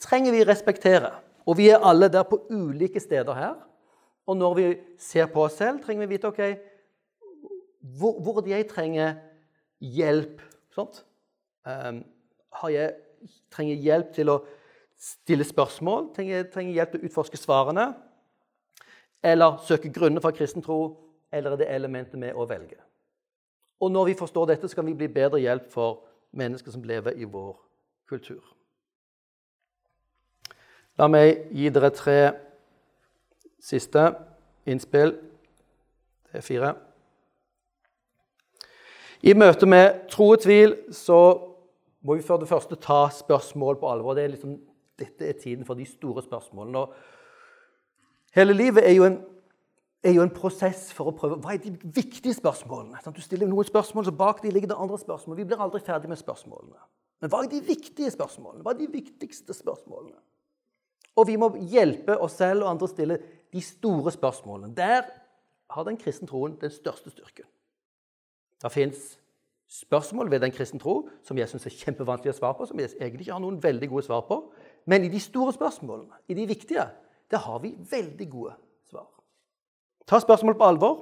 [0.00, 1.12] trenger vi respektere.
[1.44, 3.54] Og vi er alle der på ulike steder her.
[4.26, 4.66] Og når vi
[4.98, 6.40] ser på oss selv, trenger vi vite ok,
[7.98, 9.18] hvor, hvor jeg trenger
[9.80, 10.40] hjelp.
[10.72, 11.04] Sånt.
[11.68, 12.00] Um,
[12.72, 12.94] jeg,
[13.52, 14.38] trenger hjelp til å
[15.00, 17.90] stille spørsmål, trenger, trenger hjelp til å utforske svarene.
[19.24, 20.96] Eller søke grunner for kristen tro,
[21.32, 22.80] eller er det elementet med å velge.
[23.80, 26.04] Og når vi forstår dette, så kan vi bli bedre hjelp for
[26.36, 27.56] mennesker som lever i vår
[28.08, 28.42] kultur.
[30.98, 32.18] La meg gi dere tre
[33.62, 34.04] siste
[34.66, 35.16] innspill.
[36.30, 36.74] Det er fire.
[39.24, 41.18] I møte med tro og tvil så
[42.04, 44.16] må vi for det første ta spørsmål på alvor.
[44.16, 44.58] Det er liksom,
[45.00, 46.82] dette er tiden for de store spørsmålene.
[46.82, 49.16] Og hele livet er jo, en,
[50.04, 53.00] er jo en prosess for å prøve Hva er de viktige spørsmålene?
[53.08, 55.40] Du stiller noen spørsmål, så bak de ligger det andre spørsmål.
[55.40, 56.84] Vi blir aldri ferdig med spørsmålene.
[57.24, 58.60] Men hva er de viktige spørsmålene?
[58.66, 60.20] Hva er de viktigste spørsmålene?
[61.14, 63.20] Og vi må hjelpe oss selv og andre å stille
[63.54, 64.74] de store spørsmålene.
[64.76, 65.06] Der
[65.72, 67.46] har den kristne troen den største styrken.
[68.60, 69.14] Det fins
[69.70, 72.92] spørsmål ved den kristne tro som jeg syns er kjempevanskelig å svare på, som jeg
[72.98, 74.38] egentlig ikke har noen veldig gode svar på.
[74.86, 76.86] Men i de store spørsmålene, i de viktige,
[77.30, 78.54] der har vi veldig gode
[78.90, 79.08] svar.
[80.06, 80.98] Ta spørsmål på alvor.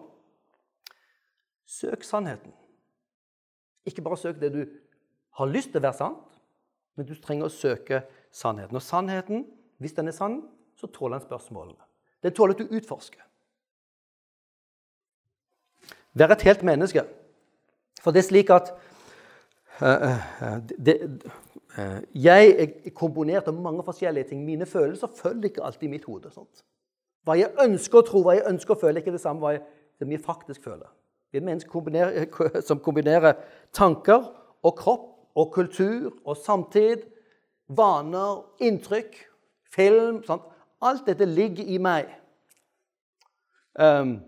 [1.66, 2.52] Søk sannheten.
[3.86, 4.62] Ikke bare søk det du
[5.38, 6.38] har lyst til å være sant,
[6.96, 8.76] men du trenger å søke sannheten.
[8.76, 9.46] Og sannheten
[9.82, 10.42] hvis den er sann,
[10.78, 11.80] så tåler den spørsmålene.
[12.22, 13.24] Den tåler at du utforsker.
[16.14, 17.02] Vær et helt menneske.
[18.02, 18.72] For det er slik at
[19.80, 20.96] uh, det,
[21.78, 24.44] uh, Jeg er komponert av mange forskjellige ting.
[24.44, 26.32] Mine følelser følger ikke alltid mitt hode.
[26.34, 26.64] Sånt.
[27.22, 29.54] Hva jeg ønsker å tro, hva jeg ønsker å føle, er ikke det samme hva
[29.54, 29.62] jeg,
[30.02, 30.90] som jeg faktisk føler.
[31.32, 33.38] Vi er mennesker som kombinerer
[33.72, 34.26] tanker
[34.62, 37.06] og kropp og kultur og samtid,
[37.72, 39.14] vaner, inntrykk,
[39.72, 40.44] film sånt.
[40.82, 42.10] Alt dette ligger i meg.
[43.78, 44.18] Um,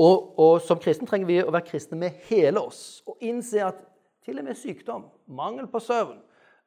[0.00, 3.82] og, og, som kristen trenger vi å være kristne med hele oss og innse at
[4.24, 6.18] til og med sykdom, mangel på søvn,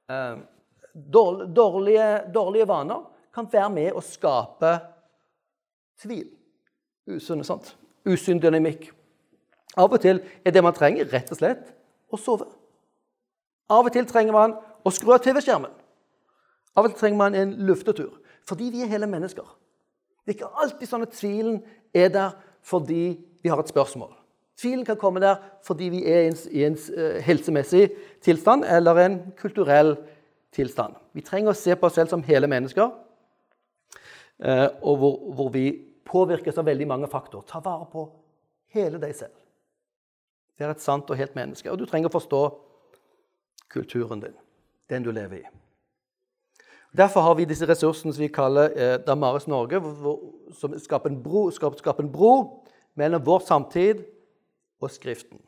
[0.10, 0.44] um,
[0.94, 4.74] dårlige, dårlige, vaner kan være med å skape
[6.02, 6.28] tvil.
[7.10, 7.74] Usunne, sant?
[8.06, 8.90] Usunn dynamikk.
[9.78, 11.70] Av og til er det man trenger, rett og slett
[12.14, 12.50] å sove.
[13.74, 15.74] Av og til trenger man å skru av TV-skjermen.
[16.78, 18.12] Av og til trenger man en luftetur.
[18.50, 19.46] Fordi vi er hele mennesker.
[20.24, 21.62] Det er ikke alltid sånn at tvilen
[21.96, 24.14] er der fordi vi har et spørsmål.
[24.58, 25.36] Tvilen kan komme der
[25.66, 27.90] fordi vi er i en, uh, helsemessig
[28.22, 29.96] tilstand eller en kulturell
[30.54, 30.96] tilstand.
[31.14, 32.92] Vi trenger å se på oss selv som hele mennesker,
[34.46, 35.66] uh, og hvor, hvor, vi
[36.06, 37.48] påvirkes av veldig mange faktorer.
[37.50, 38.06] Ta vare på
[38.76, 39.34] hele deg selv.
[40.58, 41.72] Det er et sant og helt menneske.
[41.72, 42.42] Og du trenger å forstå
[43.74, 44.36] kulturen din,
[44.90, 45.63] den du lever i.
[46.98, 49.80] Derfor har vi disse ressursene som vi kaller eh, Damaris Norge,
[50.54, 52.34] som skaper en, bro, skaper, skaper en bro
[52.96, 54.04] mellom vår samtid
[54.82, 55.40] og Skriften.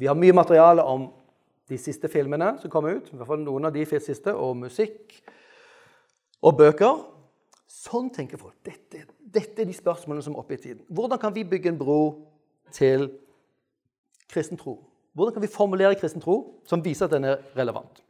[0.00, 1.10] Vi har mye materiale om
[1.68, 5.18] de siste filmene som kommer ut, i hvert fall noen av de siste, og musikk
[6.42, 7.02] og bøker.
[7.68, 8.56] Sånn tenker folk.
[8.64, 10.82] Dette, dette er de spørsmålene som er oppe i tiden.
[10.88, 12.00] Hvordan kan vi bygge en bro
[12.72, 13.10] til
[14.32, 14.78] kristen tro?
[15.12, 18.00] Hvordan kan vi formulere kristen tro som viser at den er relevant?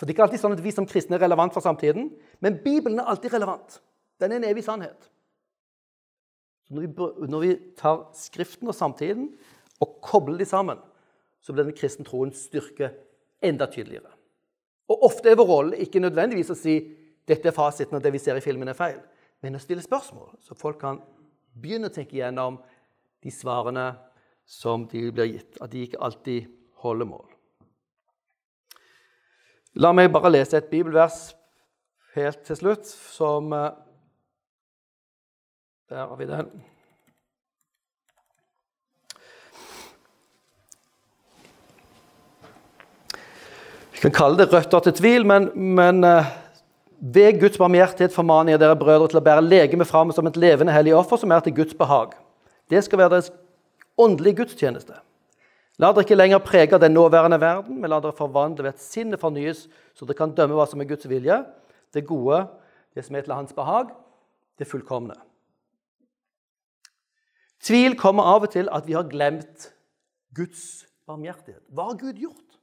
[0.00, 2.06] For det er ikke alltid sånn at vi som kristne er relevant for samtiden,
[2.40, 3.74] men Bibelen er alltid relevant.
[4.16, 5.10] Den er en evig sannhet.
[6.72, 9.26] Når vi, når vi tar Skriften og samtiden
[9.84, 10.78] og kobler de sammen,
[11.44, 12.88] så blir den kristne troens styrke
[13.44, 14.08] enda tydeligere.
[14.88, 16.78] Og Ofte er vår rolle ikke nødvendigvis å si
[17.28, 19.02] dette er fasiten, og det vi ser i filmen, er feil,
[19.44, 21.02] men å stille spørsmål, så folk kan
[21.60, 22.56] begynne å tenke igjennom
[23.20, 23.90] de svarene
[24.48, 25.60] som de blir gitt.
[25.60, 26.48] At de ikke alltid
[26.80, 27.28] holder mål.
[29.78, 31.30] La meg bare lese et bibelvers
[32.16, 33.70] helt til slutt, som eh,
[35.90, 36.50] Der har vi den.
[43.92, 46.30] Vi kan kalle det røtter til tvil, men, men uh,
[47.00, 50.72] ved Guds barmhjertighet formaner jeg dere brødre til å bære legemet fram som et levende
[50.72, 52.14] hellig offer som er til Guds behag.
[52.70, 53.32] Det skal være deres
[53.98, 54.94] åndelige gudstjeneste.
[55.80, 59.20] La dere ikke lenger prege den nåværende verden, men la dere forvandle ved at sinnet
[59.20, 59.64] fornyes,
[59.96, 61.38] så dere kan dømme hva som er Guds vilje,
[61.94, 62.42] det gode,
[62.94, 63.88] det som er til hans behag,
[64.60, 65.16] det fullkomne.
[67.64, 69.70] Tvil kommer av og til at vi har glemt
[70.36, 71.62] Guds barmhjertighet.
[71.72, 72.58] Hva har Gud gjort?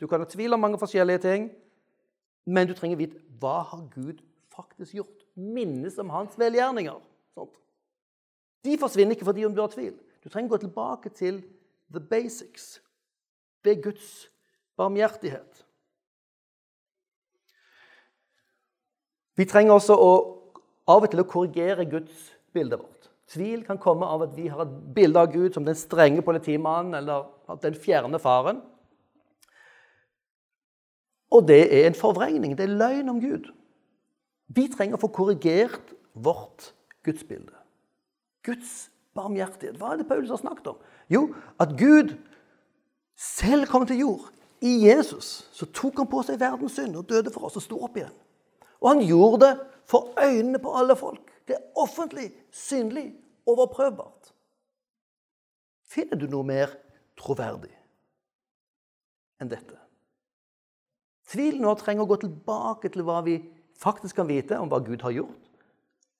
[0.00, 1.50] Du kan ha tvil om mange forskjellige ting,
[2.44, 4.20] men du trenger vite hva har Gud
[4.52, 5.20] faktisk gjort.
[5.34, 6.96] Minnes om hans velgjerninger.
[7.34, 7.54] Sånt.
[8.64, 9.94] De forsvinner ikke fordi om du har tvil.
[10.24, 11.42] Du trenger gå tilbake til
[11.92, 12.80] the basics
[13.64, 14.28] Be Guds
[14.76, 15.64] barmhjertighet.
[19.34, 20.10] Vi trenger også å,
[20.90, 23.08] av og til å korrigere Guds bilde vårt.
[23.32, 26.94] Tvil kan komme av at vi har et bilde av Gud som den strenge politimannen
[26.98, 27.24] eller
[27.64, 28.60] den fjerne faren.
[31.34, 32.52] Og det er en forvrengning.
[32.54, 33.48] Det er løgn om Gud.
[34.54, 36.68] Vi trenger å få korrigert vårt
[37.02, 37.56] gudsbilde.
[38.44, 39.80] Guds barmhjertighet.
[39.80, 40.84] Hva er det Paulus har snakket om?
[41.10, 41.28] Jo,
[41.60, 42.14] at Gud
[43.16, 44.30] selv kom til jord.
[44.64, 47.80] I Jesus så tok han på seg verdens synd og døde for oss og sto
[47.84, 48.14] opp igjen.
[48.80, 49.52] Og han gjorde det
[49.88, 51.32] for øynene på alle folk.
[51.48, 53.10] Det er offentlig, synlig,
[53.46, 54.32] overprøvbart.
[55.84, 56.72] Finner du noe mer
[57.20, 57.72] troverdig
[59.40, 59.76] enn dette?
[61.28, 63.38] Tvilen nå trenger å gå tilbake til hva vi
[63.80, 65.40] faktisk kan vite om hva Gud har gjort,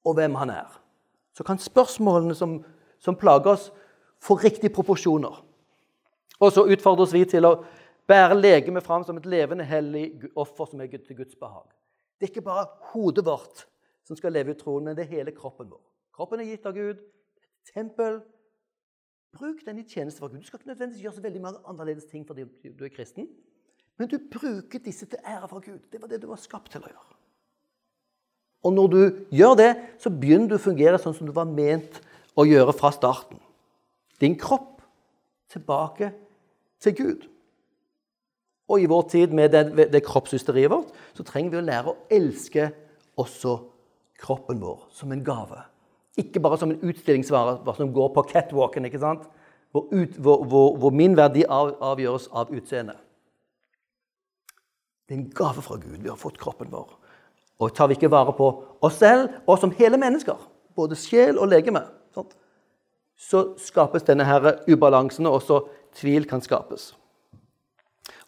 [0.05, 0.69] og hvem han er.
[1.37, 2.59] Så kan spørsmålene som,
[3.01, 3.71] som plager oss,
[4.25, 5.41] får riktige proporsjoner.
[6.41, 7.55] Og så utfordres vi til å
[8.09, 11.67] bære legemet fram som et levende, hellig offer som er til Guds behag.
[12.19, 13.67] Det er ikke bare hodet vårt
[14.05, 15.83] som skal leve i troen, men det er hele kroppen vår.
[16.15, 17.01] Kroppen er gitt av Gud.
[17.73, 18.21] Tempel.
[19.35, 20.45] Bruk den i tjeneste for Gud.
[20.45, 23.29] Du skal ikke nødvendigvis gjøre så veldig mange annerledes ting fordi du er kristen,
[23.99, 25.81] men du bruker disse til ære for Gud.
[25.91, 27.17] Det var det du var skapt til å gjøre.
[28.65, 29.01] Og når du
[29.37, 31.99] gjør det, så begynner du å fungere sånn som du var ment
[32.39, 33.44] å gjøre fra starten
[34.25, 34.83] din kropp
[35.53, 36.11] tilbake
[36.83, 37.29] til Gud.
[38.69, 41.97] Og i vår tid med det, det kroppshysteriet vårt så trenger vi å lære å
[42.13, 42.71] elske
[43.21, 43.59] også
[44.21, 45.61] kroppen vår som en gave
[46.17, 49.25] Ikke bare som en utstillingsvare som går på catwalken, ikke sant?
[49.75, 53.01] Hvor, ut, hvor, hvor, hvor min verdi av, avgjøres av utseendet.
[55.09, 55.99] Det er en gave fra Gud.
[55.99, 56.93] Vi har fått kroppen vår.
[57.59, 58.47] Og tar vi ikke vare på
[58.87, 60.39] oss selv, og som hele mennesker,
[60.79, 61.83] både sjel og legeme,
[62.15, 62.37] sant?
[63.17, 65.61] Så skapes denne her ubalansen, og også
[65.95, 66.93] tvil kan skapes.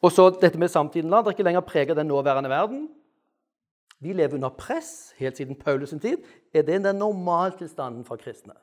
[0.03, 1.11] Og så dette med samtiden.
[1.11, 2.87] La dere ikke lenger prege den nåværende verden.
[3.99, 6.19] Vi lever under press helt siden Paulus' sin tid.
[6.55, 8.55] Er det den normaltilstanden for kristne?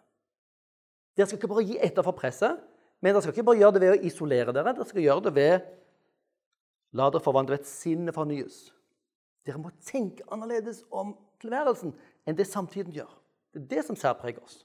[1.18, 2.60] Dere skal ikke bare gi etter for presset,
[3.02, 4.74] men dere skal ikke bare gjøre det ved å isolere dere.
[4.74, 5.72] Dere skal gjøre det ved
[6.94, 8.68] La dere forvandle et sinne fornyes.
[9.46, 11.96] Dere må tenke annerledes om tilværelsen
[12.30, 13.10] enn det samtiden gjør.
[13.54, 14.62] Det er det som særpreger oss.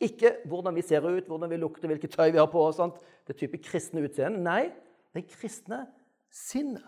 [0.00, 2.96] Ikke hvordan vi ser ut, hvordan vi lukter, hvilket tøy vi har på Sånt.
[3.28, 4.40] Det type kristne utseende.
[4.40, 4.70] Nei,
[5.14, 5.84] det kristne
[6.32, 6.86] sinnet.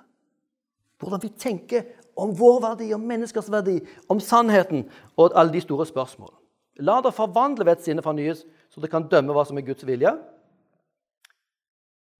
[1.02, 4.86] Hvordan vi tenker om vår verdi, om menneskers verdi, om sannheten
[5.18, 6.38] og alle de store spørsmålene.
[6.80, 9.84] La dere forvandle ved et sinne fornyes, så det kan dømme hva som er Guds
[9.84, 10.12] vilje.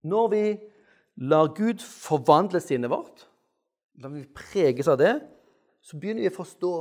[0.05, 0.43] Når vi
[1.31, 3.25] lar Gud forvandle sinnet vårt,
[4.03, 5.15] når vi preges av det,
[5.83, 6.73] så begynner vi å forstå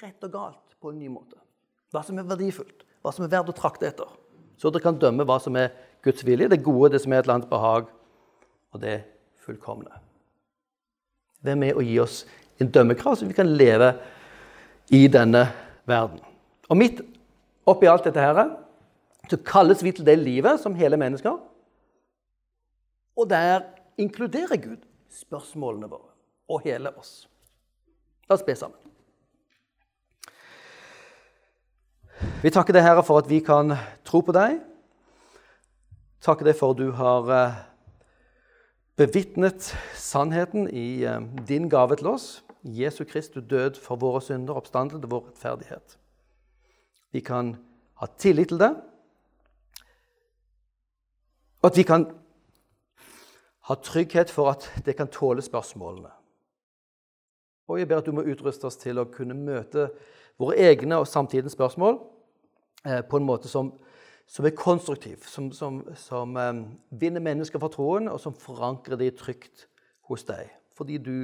[0.00, 1.38] rett og galt på en ny måte.
[1.92, 4.08] Hva som er verdifullt, hva som er verdt å trakte etter.
[4.58, 5.70] Så dere kan dømme hva som er
[6.02, 7.86] Guds vilje, det gode, det som er et lands behag,
[8.74, 8.98] og det
[9.46, 10.02] fullkomne.
[11.46, 12.24] Hvem er å gi oss
[12.58, 13.92] en dømmekrav, så vi kan leve
[14.90, 15.44] i denne
[15.86, 16.18] verden.
[16.66, 17.02] Og midt
[17.68, 18.42] oppi alt dette her,
[19.30, 21.38] så kalles vi til det livet som hele mennesker.
[23.16, 23.68] Og der
[24.02, 24.82] inkluderer Gud
[25.14, 26.10] spørsmålene våre
[26.50, 27.28] og hele oss.
[28.26, 28.85] La oss be sammen.
[32.46, 33.72] Vi takker deg, Herre, for at vi kan
[34.06, 34.58] tro på deg.
[36.22, 37.58] Takker deg for at du har eh,
[39.00, 42.26] bevitnet sannheten i eh, din gave til oss.
[42.62, 45.96] Jesu Kristus død for våre synder, oppstandelse til vår rettferdighet.
[47.14, 47.54] Vi kan
[48.02, 48.72] ha tillit til det,
[51.62, 52.04] og at vi kan
[53.66, 56.10] ha trygghet for at det kan tåle spørsmålene.
[57.66, 59.88] Og jeg ber at du må utruste oss til å kunne møte
[60.38, 61.98] våre egne og samtidens spørsmål
[63.08, 63.72] på en måte som,
[64.26, 66.52] som er konstruktiv, som, som, som eh,
[66.90, 69.66] vinner mennesker for troen, og som forankrer de trygt
[70.10, 70.50] hos deg.
[70.76, 71.16] Fordi du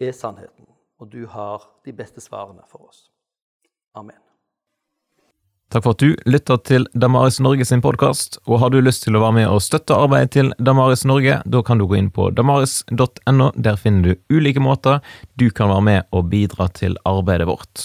[0.00, 0.66] er sannheten,
[1.00, 3.08] og du har de beste svarene for oss.
[3.94, 4.18] Amen.
[5.70, 8.40] Takk for at du lytter til Damaris Norge sin podkast.
[8.50, 11.60] Og har du lyst til å være med og støtte arbeidet til Damaris Norge, da
[11.62, 13.52] kan du gå inn på damaris.no.
[13.54, 14.98] Der finner du ulike måter
[15.38, 17.84] du kan være med og bidra til arbeidet vårt.